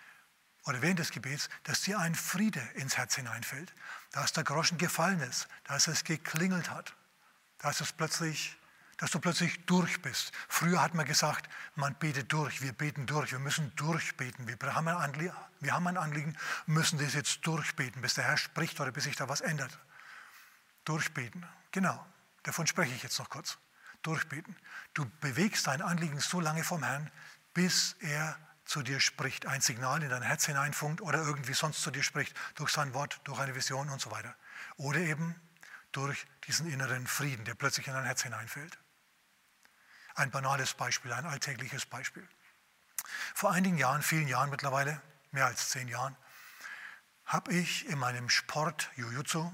oder 0.66 0.82
während 0.82 1.00
des 1.00 1.12
Gebets, 1.12 1.50
dass 1.64 1.82
dir 1.82 2.00
ein 2.00 2.16
Friede 2.16 2.62
ins 2.76 2.98
Herz 2.98 3.16
hineinfällt, 3.16 3.74
dass 4.12 4.34
der 4.34 4.44
Groschen 4.44 4.78
gefallen 4.78 5.20
ist, 5.22 5.48
dass 5.66 5.88
es 5.88 6.04
geklingelt 6.04 6.70
hat, 6.70 6.96
dass 7.60 7.82
es 7.82 7.94
plötzlich 7.94 8.58
dass 8.98 9.12
du 9.12 9.20
plötzlich 9.20 9.66
durch 9.66 10.02
bist. 10.02 10.32
Früher 10.48 10.82
hat 10.82 10.94
man 10.94 11.06
gesagt, 11.06 11.50
man 11.76 11.96
betet 11.96 12.32
durch, 12.32 12.62
wir 12.62 12.72
beten 12.72 13.06
durch, 13.06 13.32
wir 13.32 13.40
müssen 13.40 13.76
durchbeten. 13.76 14.48
Wir 14.48 14.76
haben 14.76 14.88
ein 14.88 14.96
Anliegen, 14.96 15.36
wir 15.60 15.74
haben 15.74 15.88
ein 15.88 15.98
Anliegen 15.98 16.38
müssen 16.68 17.00
das 17.00 17.14
jetzt 17.14 17.46
durchbeten, 17.46 18.02
bis 18.02 18.14
der 18.14 18.24
Herr 18.24 18.38
spricht 18.38 18.80
oder 18.80 18.92
bis 18.92 19.06
sich 19.06 19.16
da 19.16 19.28
was 19.28 19.42
ändert. 19.42 19.78
Durchbeten, 20.86 21.46
genau, 21.72 22.06
davon 22.44 22.68
spreche 22.68 22.94
ich 22.94 23.04
jetzt 23.04 23.18
noch 23.20 23.30
kurz 23.30 23.58
durchbeten. 24.04 24.56
Du 24.94 25.10
bewegst 25.22 25.68
dein 25.68 25.82
Anliegen 25.82 26.20
so 26.20 26.40
lange 26.40 26.64
vom 26.64 26.84
Herrn, 26.84 27.12
bis 27.54 27.96
er 28.00 28.38
zu 28.66 28.82
dir 28.82 29.00
spricht, 29.00 29.46
ein 29.46 29.62
Signal 29.62 30.02
in 30.04 30.10
dein 30.10 30.22
Herz 30.22 30.46
hineinfunkt 30.46 31.02
oder 31.02 31.20
irgendwie 31.20 31.54
sonst 31.54 31.82
zu 31.82 31.92
dir 31.92 32.04
spricht, 32.04 32.36
durch 32.56 32.72
sein 32.72 32.94
Wort, 32.94 33.20
durch 33.24 33.40
eine 33.40 33.56
Vision 33.56 33.90
und 33.90 34.02
so 34.02 34.12
weiter. 34.12 34.36
Oder 34.78 35.00
eben 35.00 35.36
durch 35.92 36.26
diesen 36.48 36.72
inneren 36.72 37.06
Frieden, 37.08 37.46
der 37.46 37.56
plötzlich 37.56 37.88
in 37.88 37.94
dein 37.94 38.06
Herz 38.06 38.24
hineinfällt. 38.24 38.78
Ein 40.16 40.32
banales 40.32 40.74
Beispiel, 40.74 41.12
ein 41.12 41.26
alltägliches 41.26 41.86
Beispiel. 41.86 42.28
Vor 43.34 43.52
einigen 43.52 43.78
Jahren, 43.78 44.02
vielen 44.02 44.28
Jahren 44.28 44.50
mittlerweile, 44.50 45.02
mehr 45.32 45.46
als 45.46 45.70
zehn 45.70 45.88
Jahren, 45.88 46.16
habe 47.26 47.54
ich 47.54 47.88
in 47.88 47.98
meinem 47.98 48.30
Sport, 48.30 48.90
Jujutsu, 48.96 49.52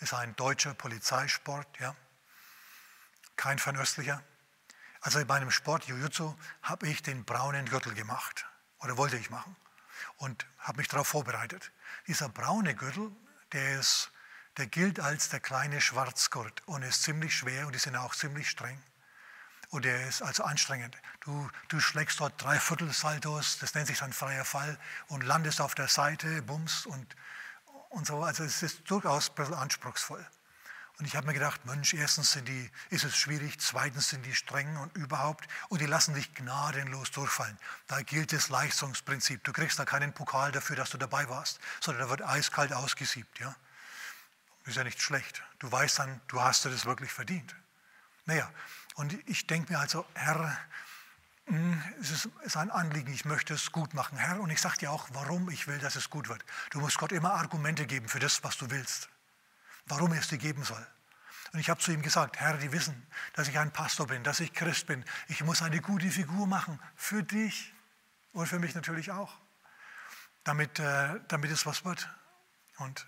ist 0.00 0.14
ein 0.14 0.34
deutscher 0.36 0.74
Polizeisport, 0.74 1.66
ja, 1.78 1.94
kein 3.36 3.58
fernöstlicher. 3.58 4.22
Also 5.00 5.18
bei 5.18 5.24
meinem 5.24 5.50
Sport 5.50 5.84
Jiu-Jitsu 5.86 6.34
habe 6.62 6.88
ich 6.88 7.02
den 7.02 7.24
braunen 7.24 7.66
Gürtel 7.66 7.94
gemacht 7.94 8.46
oder 8.80 8.96
wollte 8.96 9.16
ich 9.16 9.30
machen 9.30 9.54
und 10.16 10.46
habe 10.58 10.78
mich 10.78 10.88
darauf 10.88 11.08
vorbereitet. 11.08 11.70
Dieser 12.06 12.28
braune 12.28 12.74
Gürtel, 12.74 13.12
der, 13.52 13.78
ist, 13.78 14.10
der 14.56 14.66
gilt 14.66 15.00
als 15.00 15.28
der 15.28 15.40
kleine 15.40 15.80
Schwarzgurt 15.80 16.62
und 16.66 16.82
ist 16.82 17.02
ziemlich 17.02 17.34
schwer 17.34 17.66
und 17.66 17.74
die 17.74 17.78
sind 17.78 17.96
auch 17.96 18.14
ziemlich 18.14 18.50
streng. 18.50 18.82
Und 19.70 19.84
der 19.84 20.06
ist 20.06 20.22
also 20.22 20.44
anstrengend. 20.44 20.96
Du, 21.20 21.50
du 21.68 21.80
schlägst 21.80 22.20
dort 22.20 22.40
drei 22.42 22.58
Viertelsaltos, 22.58 23.58
das 23.58 23.74
nennt 23.74 23.88
sich 23.88 23.98
dann 23.98 24.12
freier 24.12 24.44
Fall, 24.44 24.78
und 25.08 25.22
landest 25.22 25.60
auf 25.60 25.74
der 25.74 25.88
Seite, 25.88 26.42
bums 26.42 26.86
und, 26.86 27.16
und 27.90 28.06
so. 28.06 28.22
Also 28.22 28.44
es 28.44 28.62
ist 28.62 28.88
durchaus 28.88 29.30
ein 29.30 29.34
bisschen 29.34 29.54
anspruchsvoll. 29.54 30.24
Und 30.98 31.04
ich 31.04 31.14
habe 31.14 31.26
mir 31.26 31.34
gedacht, 31.34 31.66
Mensch, 31.66 31.92
erstens 31.92 32.32
sind 32.32 32.48
die, 32.48 32.70
ist 32.88 33.04
es 33.04 33.16
schwierig, 33.16 33.60
zweitens 33.60 34.08
sind 34.08 34.24
die 34.24 34.34
streng 34.34 34.78
und 34.78 34.96
überhaupt, 34.96 35.46
und 35.68 35.82
die 35.82 35.86
lassen 35.86 36.14
dich 36.14 36.34
gnadenlos 36.34 37.10
durchfallen. 37.10 37.58
Da 37.86 38.00
gilt 38.00 38.32
das 38.32 38.48
Leistungsprinzip. 38.48 39.44
Du 39.44 39.52
kriegst 39.52 39.78
da 39.78 39.84
keinen 39.84 40.14
Pokal 40.14 40.52
dafür, 40.52 40.74
dass 40.74 40.90
du 40.90 40.96
dabei 40.96 41.28
warst, 41.28 41.60
sondern 41.80 42.04
da 42.04 42.10
wird 42.10 42.22
eiskalt 42.22 42.72
ausgesiebt. 42.72 43.38
Ja? 43.40 43.54
Ist 44.64 44.76
ja 44.76 44.84
nicht 44.84 45.02
schlecht. 45.02 45.42
Du 45.58 45.70
weißt 45.70 45.98
dann, 45.98 46.20
du 46.28 46.40
hast 46.40 46.64
dir 46.64 46.70
das 46.70 46.86
wirklich 46.86 47.12
verdient. 47.12 47.54
Naja, 48.24 48.50
und 48.94 49.12
ich 49.28 49.46
denke 49.46 49.74
mir 49.74 49.78
also, 49.78 50.06
Herr, 50.14 50.58
hm, 51.44 51.82
es 52.00 52.26
ist 52.42 52.56
ein 52.56 52.70
Anliegen, 52.70 53.12
ich 53.12 53.26
möchte 53.26 53.52
es 53.52 53.70
gut 53.70 53.92
machen, 53.92 54.16
Herr. 54.16 54.40
Und 54.40 54.48
ich 54.48 54.62
sage 54.62 54.78
dir 54.78 54.90
auch, 54.90 55.08
warum 55.12 55.50
ich 55.50 55.68
will, 55.68 55.78
dass 55.78 55.94
es 55.94 56.08
gut 56.08 56.28
wird. 56.28 56.42
Du 56.70 56.80
musst 56.80 56.96
Gott 56.96 57.12
immer 57.12 57.34
Argumente 57.34 57.86
geben 57.86 58.08
für 58.08 58.18
das, 58.18 58.42
was 58.42 58.56
du 58.56 58.70
willst 58.70 59.10
warum 59.86 60.12
er 60.12 60.20
es 60.20 60.28
dir 60.28 60.38
geben 60.38 60.64
soll. 60.64 60.86
Und 61.52 61.60
ich 61.60 61.70
habe 61.70 61.80
zu 61.80 61.92
ihm 61.92 62.02
gesagt, 62.02 62.38
Herr, 62.38 62.56
die 62.58 62.72
wissen, 62.72 63.06
dass 63.34 63.48
ich 63.48 63.58
ein 63.58 63.72
Pastor 63.72 64.06
bin, 64.06 64.22
dass 64.24 64.40
ich 64.40 64.52
Christ 64.52 64.86
bin. 64.86 65.04
Ich 65.28 65.42
muss 65.42 65.62
eine 65.62 65.80
gute 65.80 66.10
Figur 66.10 66.46
machen 66.46 66.80
für 66.96 67.22
dich 67.22 67.72
und 68.32 68.46
für 68.46 68.58
mich 68.58 68.74
natürlich 68.74 69.12
auch, 69.12 69.32
damit, 70.44 70.78
äh, 70.78 71.20
damit 71.28 71.50
es 71.50 71.64
was 71.64 71.84
wird. 71.84 72.08
Und 72.78 73.06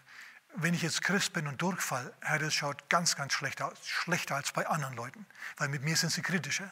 wenn 0.55 0.73
ich 0.75 0.83
jetzt 0.83 1.03
Christ 1.03 1.33
bin 1.33 1.47
und 1.47 1.61
durchfall, 1.61 2.15
Herr, 2.21 2.39
das 2.39 2.55
schaut 2.55 2.89
ganz, 2.89 3.17
ganz 3.17 3.33
schlecht 3.33 3.61
aus, 3.61 3.77
schlechter 3.87 4.37
als 4.37 4.53
bei 4.53 4.67
anderen 4.67 4.95
Leuten, 4.95 5.27
weil 5.57 5.69
mit 5.69 5.83
mir 5.83 5.97
sind 5.97 6.11
sie 6.11 6.23
kritischer. 6.23 6.71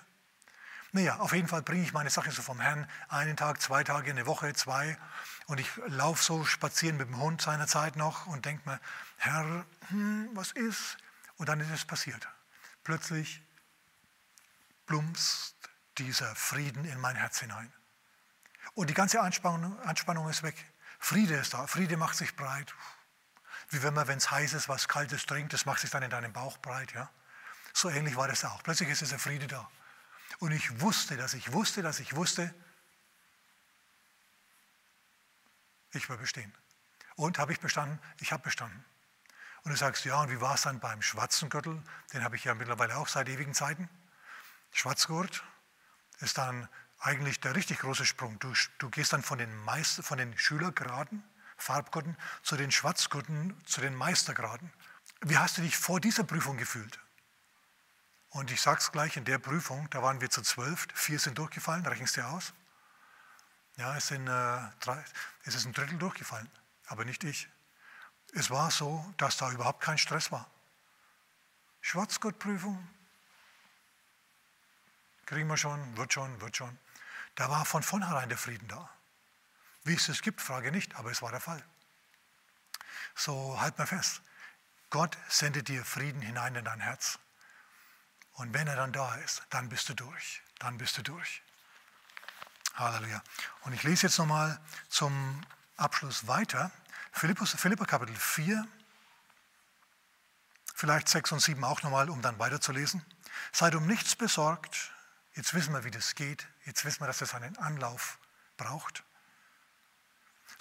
Naja, 0.96 1.18
auf 1.18 1.34
jeden 1.34 1.46
Fall 1.46 1.60
bringe 1.60 1.82
ich 1.82 1.92
meine 1.92 2.08
Sache 2.08 2.30
so 2.30 2.40
vom 2.40 2.58
Herrn 2.58 2.88
einen 3.10 3.36
Tag, 3.36 3.60
zwei 3.60 3.84
Tage, 3.84 4.10
eine 4.10 4.24
Woche, 4.24 4.54
zwei. 4.54 4.96
Und 5.44 5.60
ich 5.60 5.68
laufe 5.88 6.24
so 6.24 6.46
spazieren 6.46 6.96
mit 6.96 7.08
dem 7.08 7.20
Hund 7.20 7.42
seinerzeit 7.42 7.96
noch 7.96 8.26
und 8.26 8.46
denke 8.46 8.66
mir, 8.66 8.80
Herr, 9.18 9.66
hm, 9.88 10.30
was 10.32 10.52
ist? 10.52 10.96
Und 11.36 11.50
dann 11.50 11.60
ist 11.60 11.70
es 11.70 11.84
passiert. 11.84 12.26
Plötzlich 12.82 13.42
plumpst 14.86 15.54
dieser 15.98 16.34
Frieden 16.34 16.86
in 16.86 16.98
mein 16.98 17.16
Herz 17.16 17.40
hinein. 17.40 17.70
Und 18.72 18.88
die 18.88 18.94
ganze 18.94 19.20
Anspannung, 19.20 19.78
Anspannung 19.80 20.30
ist 20.30 20.42
weg. 20.44 20.56
Friede 20.98 21.34
ist 21.34 21.52
da. 21.52 21.66
Friede 21.66 21.98
macht 21.98 22.16
sich 22.16 22.34
breit. 22.36 22.74
Wie 23.68 23.82
wenn 23.82 23.92
man, 23.92 24.08
wenn 24.08 24.16
es 24.16 24.30
heiß 24.30 24.54
ist, 24.54 24.70
was 24.70 24.88
Kaltes 24.88 25.26
trinkt, 25.26 25.52
das 25.52 25.66
macht 25.66 25.80
sich 25.80 25.90
dann 25.90 26.02
in 26.02 26.10
deinem 26.10 26.32
Bauch 26.32 26.56
breit. 26.56 26.94
Ja? 26.94 27.10
So 27.74 27.90
ähnlich 27.90 28.16
war 28.16 28.28
das 28.28 28.46
auch. 28.46 28.62
Plötzlich 28.62 28.88
ist 28.88 29.02
dieser 29.02 29.18
Friede 29.18 29.46
da. 29.46 29.68
Und 30.38 30.52
ich 30.52 30.80
wusste, 30.80 31.16
dass 31.16 31.34
ich 31.34 31.52
wusste, 31.52 31.82
dass 31.82 32.00
ich 32.00 32.14
wusste, 32.14 32.54
ich 35.92 36.08
will 36.08 36.18
bestehen. 36.18 36.52
Und 37.14 37.38
habe 37.38 37.52
ich 37.52 37.60
bestanden? 37.60 37.98
Ich 38.20 38.32
habe 38.32 38.42
bestanden. 38.42 38.84
Und 39.62 39.70
du 39.70 39.76
sagst, 39.76 40.04
ja, 40.04 40.20
und 40.20 40.30
wie 40.30 40.40
war 40.40 40.54
es 40.54 40.62
dann 40.62 40.78
beim 40.78 41.02
Schwarzengürtel? 41.02 41.82
Den 42.12 42.22
habe 42.22 42.36
ich 42.36 42.44
ja 42.44 42.54
mittlerweile 42.54 42.96
auch 42.96 43.08
seit 43.08 43.28
ewigen 43.28 43.54
Zeiten. 43.54 43.88
Schwarzgurt 44.72 45.42
ist 46.20 46.38
dann 46.38 46.68
eigentlich 47.00 47.40
der 47.40 47.56
richtig 47.56 47.78
große 47.78 48.04
Sprung. 48.04 48.38
Du, 48.38 48.52
du 48.78 48.90
gehst 48.90 49.12
dann 49.12 49.22
von 49.22 49.38
den, 49.38 49.56
Meister, 49.64 50.02
von 50.02 50.18
den 50.18 50.36
Schülergraden, 50.38 51.24
Farbgurten, 51.56 52.16
zu 52.42 52.56
den 52.56 52.70
Schwarzgurten, 52.70 53.56
zu 53.64 53.80
den 53.80 53.94
Meistergraden. 53.94 54.70
Wie 55.22 55.38
hast 55.38 55.58
du 55.58 55.62
dich 55.62 55.76
vor 55.76 56.00
dieser 56.00 56.24
Prüfung 56.24 56.58
gefühlt? 56.58 56.98
Und 58.36 58.50
ich 58.50 58.60
sage 58.60 58.80
es 58.80 58.92
gleich, 58.92 59.16
in 59.16 59.24
der 59.24 59.38
Prüfung, 59.38 59.88
da 59.88 60.02
waren 60.02 60.20
wir 60.20 60.28
zu 60.28 60.42
zwölf, 60.42 60.88
vier 60.92 61.18
sind 61.18 61.38
durchgefallen, 61.38 61.86
rechnest 61.86 62.18
du 62.18 62.26
aus? 62.26 62.52
Ja, 63.76 63.96
es, 63.96 64.08
sind, 64.08 64.26
äh, 64.28 64.60
drei, 64.80 65.02
es 65.44 65.54
ist 65.54 65.64
ein 65.64 65.72
Drittel 65.72 65.96
durchgefallen, 65.96 66.50
aber 66.88 67.06
nicht 67.06 67.24
ich. 67.24 67.48
Es 68.34 68.50
war 68.50 68.70
so, 68.70 69.10
dass 69.16 69.38
da 69.38 69.50
überhaupt 69.52 69.82
kein 69.82 69.96
Stress 69.96 70.30
war. 70.32 70.50
Schwarzgurtprüfung, 71.80 72.86
kriegen 75.24 75.48
wir 75.48 75.56
schon, 75.56 75.96
wird 75.96 76.12
schon, 76.12 76.38
wird 76.42 76.58
schon. 76.58 76.78
Da 77.36 77.48
war 77.48 77.64
von 77.64 77.82
vornherein 77.82 78.28
der 78.28 78.36
Frieden 78.36 78.68
da. 78.68 78.90
Wie 79.84 79.94
es 79.94 80.10
es 80.10 80.20
gibt, 80.20 80.42
frage 80.42 80.72
nicht, 80.72 80.94
aber 80.96 81.10
es 81.10 81.22
war 81.22 81.30
der 81.30 81.40
Fall. 81.40 81.64
So 83.14 83.58
halt 83.58 83.78
mal 83.78 83.86
fest. 83.86 84.20
Gott 84.90 85.16
sendet 85.26 85.68
dir 85.68 85.86
Frieden 85.86 86.20
hinein 86.20 86.54
in 86.54 86.66
dein 86.66 86.80
Herz. 86.80 87.18
Und 88.36 88.54
wenn 88.54 88.66
er 88.66 88.76
dann 88.76 88.92
da 88.92 89.14
ist, 89.16 89.42
dann 89.50 89.68
bist 89.68 89.88
du 89.88 89.94
durch. 89.94 90.42
Dann 90.58 90.78
bist 90.78 90.96
du 90.98 91.02
durch. 91.02 91.42
Halleluja. 92.74 93.22
Und 93.62 93.72
ich 93.72 93.82
lese 93.82 94.06
jetzt 94.06 94.18
nochmal 94.18 94.60
zum 94.88 95.42
Abschluss 95.76 96.26
weiter. 96.26 96.70
Philippus, 97.12 97.54
Philippa 97.54 97.86
Kapitel 97.86 98.14
4, 98.14 98.66
vielleicht 100.74 101.08
6 101.08 101.32
und 101.32 101.40
7 101.40 101.64
auch 101.64 101.82
nochmal, 101.82 102.10
um 102.10 102.20
dann 102.20 102.38
weiterzulesen. 102.38 103.04
Seid 103.52 103.74
um 103.74 103.86
nichts 103.86 104.14
besorgt. 104.14 104.92
Jetzt 105.34 105.54
wissen 105.54 105.72
wir, 105.72 105.84
wie 105.84 105.90
das 105.90 106.14
geht. 106.14 106.46
Jetzt 106.66 106.84
wissen 106.84 107.00
wir, 107.00 107.06
dass 107.06 107.22
es 107.22 107.34
einen 107.34 107.56
Anlauf 107.56 108.18
braucht 108.58 109.02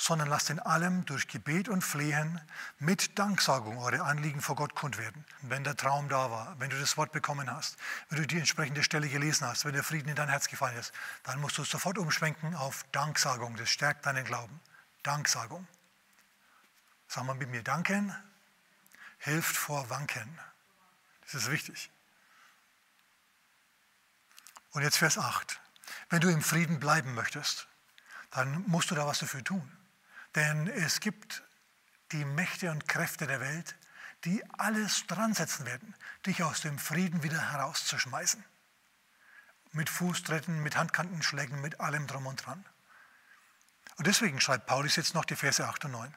sondern 0.06 0.28
lasst 0.28 0.52
in 0.52 0.60
allem 0.60 1.04
durch 1.06 1.28
Gebet 1.28 1.68
und 1.68 1.82
Flehen 1.82 2.39
mit 2.78 3.18
Danksagung 3.18 3.80
eure 3.80 4.04
Anliegen 4.04 4.39
vor 4.39 4.56
Gott 4.56 4.76
kund 4.76 5.00
werden. 5.00 5.26
wenn 5.41 5.63
der 5.63 5.76
Traum 5.76 6.10
da 6.10 6.30
war, 6.30 6.56
wenn 6.60 6.70
du 6.70 6.80
das 6.80 6.96
Wort 6.96 7.12
bekommen 7.12 7.52
hast, 7.52 7.76
wenn 8.10 8.22
du 8.22 8.28
die 8.28 8.38
entsprechende 8.38 8.84
Stelle 8.84 9.10
gelesen 9.10 9.48
hast, 9.48 9.65
wenn 9.65 9.74
der 9.74 9.84
Frieden 9.84 10.10
in 10.10 10.15
dein 10.15 10.30
Herz 10.30 10.48
gefallen 10.48 10.78
ist, 10.78 10.94
dann 11.24 11.41
musst 11.41 11.58
du 11.58 11.63
sofort 11.63 11.98
umschwenken 11.98 12.54
auf 12.54 12.86
Danksagung. 12.91 13.56
Das 13.56 13.72
stärkt 13.72 14.06
deinen 14.06 14.26
Glauben. 14.26 14.60
Danksagung. 15.02 15.68
Sag 17.08 17.24
mal 17.24 17.34
mit 17.34 17.50
mir, 17.50 17.63
danken 17.63 18.15
hilft 19.18 19.58
vor 19.58 19.89
Wanken. 19.89 20.39
Das 21.24 21.34
ist 21.34 21.50
wichtig. 21.50 21.89
Und 24.70 24.84
jetzt 24.84 24.98
Vers 24.98 25.18
8. 25.18 25.60
Wenn 26.10 26.22
du 26.22 26.30
im 26.30 26.44
Frieden 26.44 26.80
bleiben 26.80 27.15
möchtest, 27.15 27.68
dann 28.30 28.63
musst 28.68 28.91
du 28.91 28.96
da 28.96 29.08
was 29.08 29.18
dafür 29.18 29.44
tun. 29.44 29.75
Denn 30.36 30.67
es 30.67 31.00
gibt 31.00 31.43
die 32.12 32.26
Mächte 32.26 32.69
und 32.69 32.88
Kräfte 32.88 33.26
der 33.26 33.39
Welt, 33.39 33.76
die 34.26 34.43
alles 34.58 35.06
dran 35.08 35.34
setzen 35.34 35.65
werden, 35.65 35.95
dich 36.26 36.43
aus 36.43 36.62
dem 36.62 36.78
Frieden 36.78 37.24
wieder 37.24 37.52
herauszuschmeißen. 37.52 38.43
Mit 39.71 39.89
Fußtritten, 39.89 40.62
mit 40.62 40.78
Handkantenschlägen, 40.78 41.62
mit 41.62 41.80
allem 41.80 42.08
drum 42.08 42.26
und 42.26 42.45
dran. 42.45 42.65
Und 43.98 44.08
deswegen 44.08 44.41
schreibt 44.41 44.65
Paulus 44.67 44.95
jetzt 44.95 45.13
noch 45.13 45.26
die 45.26 45.36
Verse 45.36 45.65
8 45.65 45.86
und 45.86 45.91
9. 45.91 46.15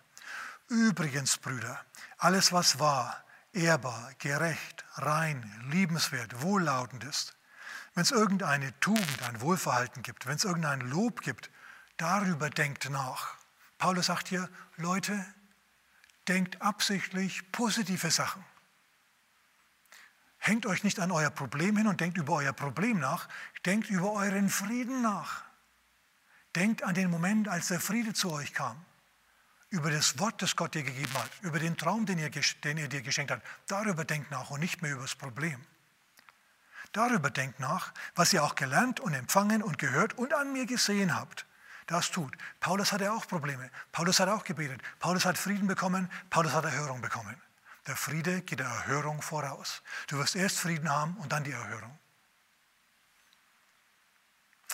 Übrigens, 0.68 1.38
Brüder, 1.38 1.84
alles 2.18 2.52
was 2.52 2.78
wahr, 2.78 3.24
ehrbar, 3.52 4.12
gerecht, 4.18 4.84
rein, 4.94 5.64
liebenswert, 5.70 6.42
wohllautend 6.42 7.04
ist, 7.04 7.36
wenn 7.94 8.02
es 8.02 8.10
irgendeine 8.10 8.78
Tugend, 8.80 9.22
ein 9.22 9.40
Wohlverhalten 9.40 10.02
gibt, 10.02 10.26
wenn 10.26 10.36
es 10.36 10.44
irgendein 10.44 10.80
Lob 10.80 11.20
gibt, 11.22 11.50
darüber 11.96 12.50
denkt 12.50 12.90
nach. 12.90 13.37
Paulus 13.78 14.06
sagt 14.06 14.28
hier, 14.28 14.48
Leute, 14.76 15.24
denkt 16.26 16.60
absichtlich 16.60 17.50
positive 17.52 18.10
Sachen. 18.10 18.44
Hängt 20.38 20.66
euch 20.66 20.84
nicht 20.84 21.00
an 21.00 21.10
euer 21.10 21.30
Problem 21.30 21.76
hin 21.76 21.86
und 21.86 22.00
denkt 22.00 22.18
über 22.18 22.34
euer 22.34 22.52
Problem 22.52 22.98
nach, 22.98 23.28
denkt 23.64 23.88
über 23.88 24.12
euren 24.12 24.50
Frieden 24.50 25.02
nach. 25.02 25.44
Denkt 26.54 26.82
an 26.82 26.94
den 26.94 27.10
Moment, 27.10 27.48
als 27.48 27.68
der 27.68 27.80
Friede 27.80 28.14
zu 28.14 28.32
euch 28.32 28.52
kam. 28.52 28.84
Über 29.70 29.90
das 29.90 30.18
Wort, 30.18 30.40
das 30.40 30.56
Gott 30.56 30.74
dir 30.74 30.82
gegeben 30.82 31.12
hat, 31.14 31.30
über 31.42 31.58
den 31.58 31.76
Traum, 31.76 32.06
den 32.06 32.18
er, 32.18 32.30
den 32.30 32.78
er 32.78 32.88
dir 32.88 33.02
geschenkt 33.02 33.30
hat. 33.30 33.42
Darüber 33.66 34.04
denkt 34.04 34.30
nach 34.30 34.50
und 34.50 34.60
nicht 34.60 34.80
mehr 34.80 34.92
über 34.92 35.02
das 35.02 35.14
Problem. 35.14 35.60
Darüber 36.92 37.30
denkt 37.30 37.60
nach, 37.60 37.92
was 38.14 38.32
ihr 38.32 38.42
auch 38.42 38.54
gelernt 38.54 38.98
und 38.98 39.12
empfangen 39.12 39.62
und 39.62 39.78
gehört 39.78 40.14
und 40.14 40.32
an 40.32 40.52
mir 40.52 40.64
gesehen 40.64 41.14
habt 41.14 41.47
das 41.88 42.10
tut. 42.10 42.36
Paulus 42.60 42.92
hatte 42.92 43.10
auch 43.12 43.26
Probleme. 43.26 43.70
Paulus 43.92 44.20
hat 44.20 44.28
auch 44.28 44.44
gebetet. 44.44 44.80
Paulus 45.00 45.24
hat 45.24 45.38
Frieden 45.38 45.66
bekommen. 45.66 46.10
Paulus 46.30 46.52
hat 46.52 46.64
Erhörung 46.64 47.00
bekommen. 47.00 47.34
Der 47.86 47.96
Friede 47.96 48.42
geht 48.42 48.60
der 48.60 48.66
Erhörung 48.66 49.22
voraus. 49.22 49.82
Du 50.06 50.18
wirst 50.18 50.36
erst 50.36 50.58
Frieden 50.58 50.90
haben 50.90 51.16
und 51.16 51.32
dann 51.32 51.44
die 51.44 51.52
Erhörung. 51.52 51.98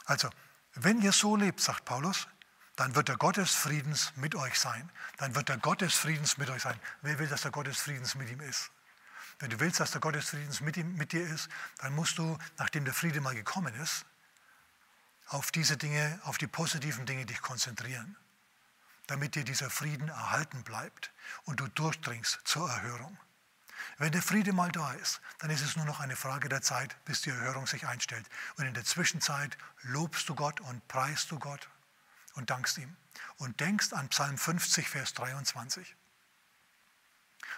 Also, 0.07 0.29
wenn 0.75 1.01
ihr 1.01 1.13
so 1.13 1.37
lebt, 1.37 1.61
sagt 1.61 1.85
Paulus, 1.85 2.27
dann 2.75 2.97
wird 2.97 3.07
der 3.07 3.17
Gott 3.17 3.37
des 3.37 3.55
Friedens 3.55 4.13
mit 4.17 4.35
euch 4.35 4.59
sein. 4.59 4.91
Dann 5.19 5.37
wird 5.37 5.49
der 5.49 5.59
Gott 5.59 5.83
des 5.83 5.95
Friedens 5.95 6.37
mit 6.37 6.51
euch 6.51 6.63
sein. 6.63 6.79
Wer 7.03 7.21
will, 7.21 7.29
dass 7.29 7.43
der 7.43 7.53
Gott 7.53 7.69
des 7.69 7.79
Friedens 7.79 8.17
mit 8.17 8.29
ihm 8.29 8.41
ist? 8.41 8.73
Wenn 9.39 9.51
du 9.51 9.61
willst, 9.61 9.79
dass 9.79 9.93
der 9.93 10.01
Gott 10.01 10.17
des 10.17 10.31
Friedens 10.31 10.61
mit, 10.61 10.77
ihm, 10.77 10.97
mit 10.97 11.13
dir 11.13 11.25
ist, 11.25 11.49
dann 11.79 11.95
musst 11.95 12.19
du, 12.19 12.37
nachdem 12.59 12.85
der 12.85 12.95
Friede 12.95 13.21
mal 13.21 13.37
gekommen 13.37 13.73
ist, 13.77 14.05
auf 15.35 15.51
diese 15.51 15.77
Dinge, 15.77 16.21
auf 16.23 16.39
die 16.39 16.47
positiven 16.47 17.07
Dinge 17.07 17.27
dich 17.27 17.43
konzentrieren, 17.43 18.17
damit 19.09 19.35
dir 19.35 19.43
dieser 19.43 19.69
Frieden 19.69 20.09
erhalten 20.09 20.63
bleibt 20.63 21.13
und 21.43 21.59
du 21.59 21.67
durchdringst 21.67 22.39
zur 22.45 22.71
Erhörung. 22.71 23.19
Wenn 23.99 24.13
der 24.13 24.23
Friede 24.23 24.53
mal 24.53 24.71
da 24.71 24.93
ist, 24.93 25.21
dann 25.41 25.51
ist 25.51 25.61
es 25.61 25.75
nur 25.75 25.87
noch 25.87 25.99
eine 25.99 26.15
Frage 26.15 26.49
der 26.49 26.63
Zeit, 26.63 26.97
bis 27.05 27.23
die 27.23 27.31
Erhörung 27.31 27.67
sich 27.67 27.85
einstellt. 27.85 28.25
Und 28.59 28.67
in 28.67 28.75
der 28.75 28.85
Zwischenzeit 28.85 29.59
lobst 29.83 30.29
du 30.29 30.37
Gott 30.37 30.61
und 30.61 30.87
preist 30.87 31.33
du 31.33 31.41
Gott 31.41 31.69
und 32.35 32.51
dankst 32.51 32.79
ihm. 32.79 32.97
Und 33.39 33.59
denkst 33.59 33.93
an 33.93 34.09
Psalm 34.11 34.39
50, 34.39 34.89
Vers 34.89 35.15
23. 35.15 35.97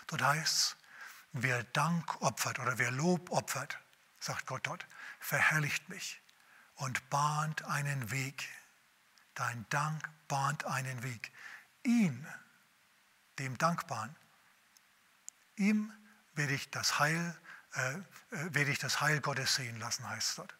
Dort 0.07 0.23
heißt 0.23 0.57
es, 0.57 0.77
wer 1.33 1.62
Dank 1.62 2.23
opfert 2.23 2.59
oder 2.59 2.79
wer 2.79 2.91
Lob 2.91 3.31
opfert, 3.31 3.79
sagt 4.19 4.47
Gott 4.47 4.67
dort, 4.67 4.87
verherrlicht 5.21 5.91
mich 5.91 6.23
und 6.77 7.09
bahnt 7.11 7.65
einen 7.65 8.11
Weg. 8.11 8.49
Dein 9.35 9.67
Dank 9.71 10.09
bahnt 10.29 10.65
einen 10.65 11.03
Weg. 11.03 11.33
Ihn, 11.83 12.27
dem 13.39 13.57
Dankbaren, 13.59 14.15
ihm 15.57 15.93
werde 16.35 16.55
ich 16.55 16.71
das 16.71 16.99
Heil, 16.99 17.37
äh, 17.75 17.95
äh, 17.95 18.03
werde 18.31 18.71
ich 18.71 18.79
das 18.79 19.01
Heil 19.01 19.21
Gottes 19.21 19.55
sehen 19.55 19.79
lassen, 19.79 20.09
heißt 20.09 20.31
es 20.31 20.35
dort. 20.37 20.55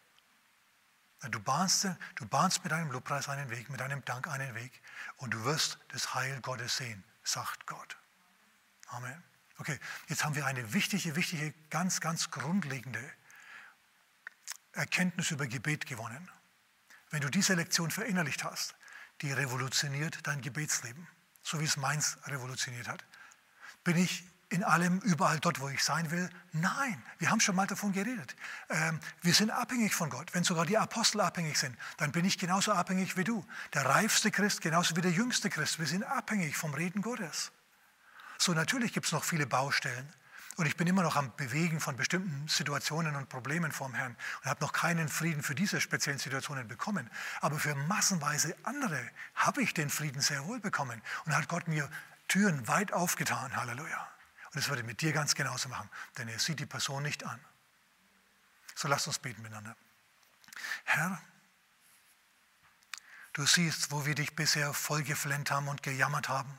Du 1.31 1.39
bahnst, 1.39 1.87
du 2.15 2.27
bahnst 2.27 2.63
mit 2.63 2.71
deinem 2.71 2.91
Lobpreis 2.91 3.27
einen 3.27 3.49
Weg, 3.49 3.69
mit 3.69 3.79
deinem 3.79 4.05
Dank 4.05 4.27
einen 4.27 4.53
Weg 4.53 4.81
und 5.17 5.33
du 5.33 5.43
wirst 5.45 5.79
das 5.89 6.13
Heil 6.13 6.39
Gottes 6.41 6.77
sehen, 6.77 7.03
sagt 7.23 7.65
Gott. 7.65 7.97
Amen. 8.89 9.23
Okay, 9.57 9.79
jetzt 10.07 10.23
haben 10.23 10.35
wir 10.35 10.45
eine 10.45 10.73
wichtige, 10.73 11.15
wichtige, 11.15 11.53
ganz, 11.71 12.01
ganz 12.01 12.29
grundlegende 12.29 13.11
Erkenntnis 14.77 15.31
über 15.31 15.47
Gebet 15.47 15.85
gewonnen. 15.85 16.29
Wenn 17.09 17.21
du 17.21 17.29
diese 17.29 17.53
Lektion 17.53 17.91
verinnerlicht 17.91 18.43
hast, 18.43 18.75
die 19.21 19.31
revolutioniert 19.31 20.19
dein 20.23 20.41
Gebetsleben, 20.41 21.07
so 21.41 21.59
wie 21.59 21.65
es 21.65 21.77
meins 21.77 22.17
revolutioniert 22.25 22.87
hat. 22.87 23.03
Bin 23.83 23.97
ich 23.97 24.23
in 24.49 24.63
allem, 24.63 24.99
überall 24.99 25.39
dort, 25.39 25.59
wo 25.59 25.67
ich 25.69 25.83
sein 25.83 26.09
will? 26.11 26.29
Nein, 26.53 27.01
wir 27.17 27.31
haben 27.31 27.41
schon 27.41 27.55
mal 27.55 27.67
davon 27.67 27.91
geredet. 27.91 28.35
Ähm, 28.69 28.99
wir 29.21 29.33
sind 29.33 29.51
abhängig 29.51 29.93
von 29.93 30.09
Gott. 30.09 30.33
Wenn 30.33 30.43
sogar 30.43 30.65
die 30.65 30.77
Apostel 30.77 31.21
abhängig 31.21 31.57
sind, 31.57 31.77
dann 31.97 32.11
bin 32.11 32.23
ich 32.23 32.37
genauso 32.37 32.71
abhängig 32.71 33.17
wie 33.17 33.23
du. 33.23 33.45
Der 33.73 33.85
reifste 33.85 34.31
Christ 34.31 34.61
genauso 34.61 34.95
wie 34.95 35.01
der 35.01 35.11
jüngste 35.11 35.49
Christ. 35.49 35.79
Wir 35.79 35.87
sind 35.87 36.03
abhängig 36.03 36.55
vom 36.55 36.73
Reden 36.73 37.01
Gottes. 37.01 37.51
So, 38.37 38.53
natürlich 38.53 38.93
gibt 38.93 39.07
es 39.07 39.11
noch 39.11 39.23
viele 39.23 39.47
Baustellen. 39.47 40.13
Und 40.57 40.65
ich 40.65 40.75
bin 40.75 40.87
immer 40.87 41.03
noch 41.03 41.15
am 41.15 41.35
Bewegen 41.35 41.79
von 41.79 41.95
bestimmten 41.95 42.47
Situationen 42.47 43.15
und 43.15 43.29
Problemen 43.29 43.71
vorm 43.71 43.93
Herrn 43.93 44.17
und 44.41 44.49
habe 44.49 44.65
noch 44.65 44.73
keinen 44.73 45.07
Frieden 45.07 45.43
für 45.43 45.53
diese 45.53 45.79
speziellen 45.79 46.17
Situationen 46.17 46.67
bekommen. 46.67 47.11
Aber 47.41 47.59
für 47.59 47.75
massenweise 47.75 48.55
andere 48.63 48.99
habe 49.35 49.61
ich 49.61 49.75
den 49.75 49.91
Frieden 49.91 50.19
sehr 50.19 50.45
wohl 50.45 50.59
bekommen 50.59 50.99
und 51.25 51.37
hat 51.37 51.47
Gott 51.47 51.67
mir 51.67 51.87
Türen 52.27 52.67
weit 52.67 52.91
aufgetan. 52.91 53.55
Halleluja. 53.55 54.07
Und 54.45 54.55
das 54.55 54.69
würde 54.69 54.81
mit 54.81 55.01
dir 55.01 55.13
ganz 55.13 55.35
genauso 55.35 55.69
machen, 55.69 55.89
denn 56.17 56.27
er 56.27 56.39
sieht 56.39 56.59
die 56.59 56.65
Person 56.65 57.03
nicht 57.03 57.23
an. 57.23 57.39
So 58.73 58.87
lasst 58.87 59.05
uns 59.05 59.19
beten 59.19 59.43
miteinander. 59.43 59.75
Herr, 60.85 61.21
du 63.33 63.45
siehst, 63.45 63.91
wo 63.91 64.07
wir 64.07 64.15
dich 64.15 64.35
bisher 64.35 64.73
vollgeflennt 64.73 65.51
haben 65.51 65.67
und 65.67 65.83
gejammert 65.83 66.29
haben, 66.29 66.57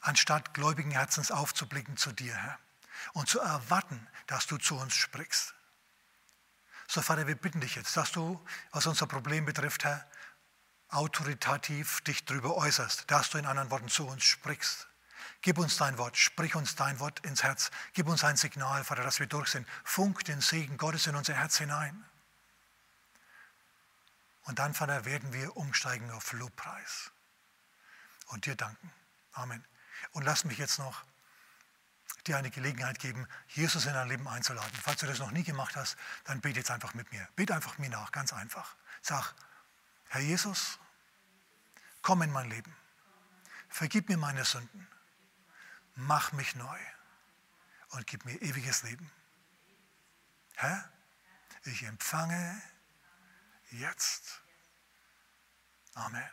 anstatt 0.00 0.54
gläubigen 0.54 0.90
Herzens 0.90 1.30
aufzublicken 1.30 1.96
zu 1.96 2.10
dir, 2.10 2.34
Herr, 2.34 2.58
und 3.12 3.28
zu 3.28 3.40
erwarten, 3.40 4.06
dass 4.26 4.46
du 4.46 4.58
zu 4.58 4.76
uns 4.76 4.94
sprichst. 4.94 5.54
So, 6.88 7.00
Vater, 7.00 7.26
wir 7.26 7.36
bitten 7.36 7.60
dich 7.60 7.74
jetzt, 7.74 7.96
dass 7.96 8.12
du, 8.12 8.44
was 8.70 8.86
unser 8.86 9.06
Problem 9.06 9.44
betrifft, 9.44 9.84
Herr, 9.84 10.06
autoritativ 10.88 12.02
dich 12.02 12.24
darüber 12.24 12.56
äußerst, 12.56 13.10
dass 13.10 13.30
du 13.30 13.38
in 13.38 13.46
anderen 13.46 13.70
Worten 13.70 13.88
zu 13.88 14.06
uns 14.06 14.24
sprichst. 14.24 14.88
Gib 15.40 15.58
uns 15.58 15.76
dein 15.76 15.98
Wort, 15.98 16.16
sprich 16.16 16.54
uns 16.54 16.76
dein 16.76 17.00
Wort 17.00 17.20
ins 17.20 17.42
Herz. 17.42 17.70
Gib 17.94 18.06
uns 18.08 18.22
ein 18.24 18.36
Signal, 18.36 18.84
Vater, 18.84 19.02
dass 19.02 19.18
wir 19.18 19.26
durch 19.26 19.48
sind. 19.48 19.66
Funk 19.84 20.24
den 20.24 20.40
Segen 20.40 20.76
Gottes 20.76 21.06
in 21.06 21.16
unser 21.16 21.34
Herz 21.34 21.56
hinein. 21.58 22.04
Und 24.44 24.58
dann, 24.58 24.74
Vater, 24.74 25.04
werden 25.04 25.32
wir 25.32 25.56
umsteigen 25.56 26.10
auf 26.10 26.32
Lobpreis 26.32 27.10
und 28.26 28.46
dir 28.46 28.54
danken. 28.54 28.92
Amen. 29.32 29.64
Und 30.12 30.24
lass 30.24 30.44
mich 30.44 30.58
jetzt 30.58 30.78
noch 30.78 31.04
dir 32.26 32.36
eine 32.36 32.50
Gelegenheit 32.50 32.98
geben, 32.98 33.26
Jesus 33.48 33.86
in 33.86 33.94
dein 33.94 34.08
Leben 34.08 34.28
einzuladen. 34.28 34.72
Falls 34.82 35.00
du 35.00 35.06
das 35.06 35.18
noch 35.18 35.30
nie 35.30 35.42
gemacht 35.42 35.76
hast, 35.76 35.96
dann 36.24 36.40
bete 36.40 36.60
jetzt 36.60 36.70
einfach 36.70 36.94
mit 36.94 37.10
mir. 37.12 37.28
Bete 37.36 37.54
einfach 37.54 37.78
mir 37.78 37.90
nach, 37.90 38.12
ganz 38.12 38.32
einfach. 38.32 38.76
Sag, 39.00 39.34
Herr 40.08 40.20
Jesus, 40.20 40.78
komm 42.02 42.22
in 42.22 42.30
mein 42.30 42.48
Leben. 42.48 42.74
Vergib 43.68 44.08
mir 44.08 44.18
meine 44.18 44.44
Sünden 44.44 44.86
mach 45.94 46.32
mich 46.32 46.54
neu 46.54 46.78
und 47.90 48.06
gib 48.06 48.24
mir 48.24 48.40
ewiges 48.40 48.82
Leben. 48.82 49.10
Herr, 50.54 50.90
ich 51.64 51.82
empfange 51.82 52.62
jetzt. 53.70 54.42
Amen. 55.94 56.28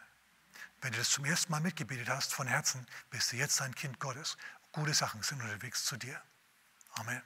Wenn 0.82 0.94
du 0.94 1.00
das 1.00 1.10
zum 1.10 1.26
ersten 1.26 1.52
Mal 1.52 1.60
mitgebetet 1.60 2.08
hast 2.08 2.34
von 2.34 2.48
Herzen, 2.48 2.88
bist 3.10 3.32
du 3.32 3.36
jetzt 3.36 3.62
ein 3.62 3.76
Kind 3.76 4.00
Gottes. 4.00 4.38
Gute 4.72 4.94
Sachen 4.94 5.24
sind 5.24 5.42
unterwegs 5.42 5.86
zu 5.86 5.98
dir. 5.98 6.22
Amen. 6.92 7.22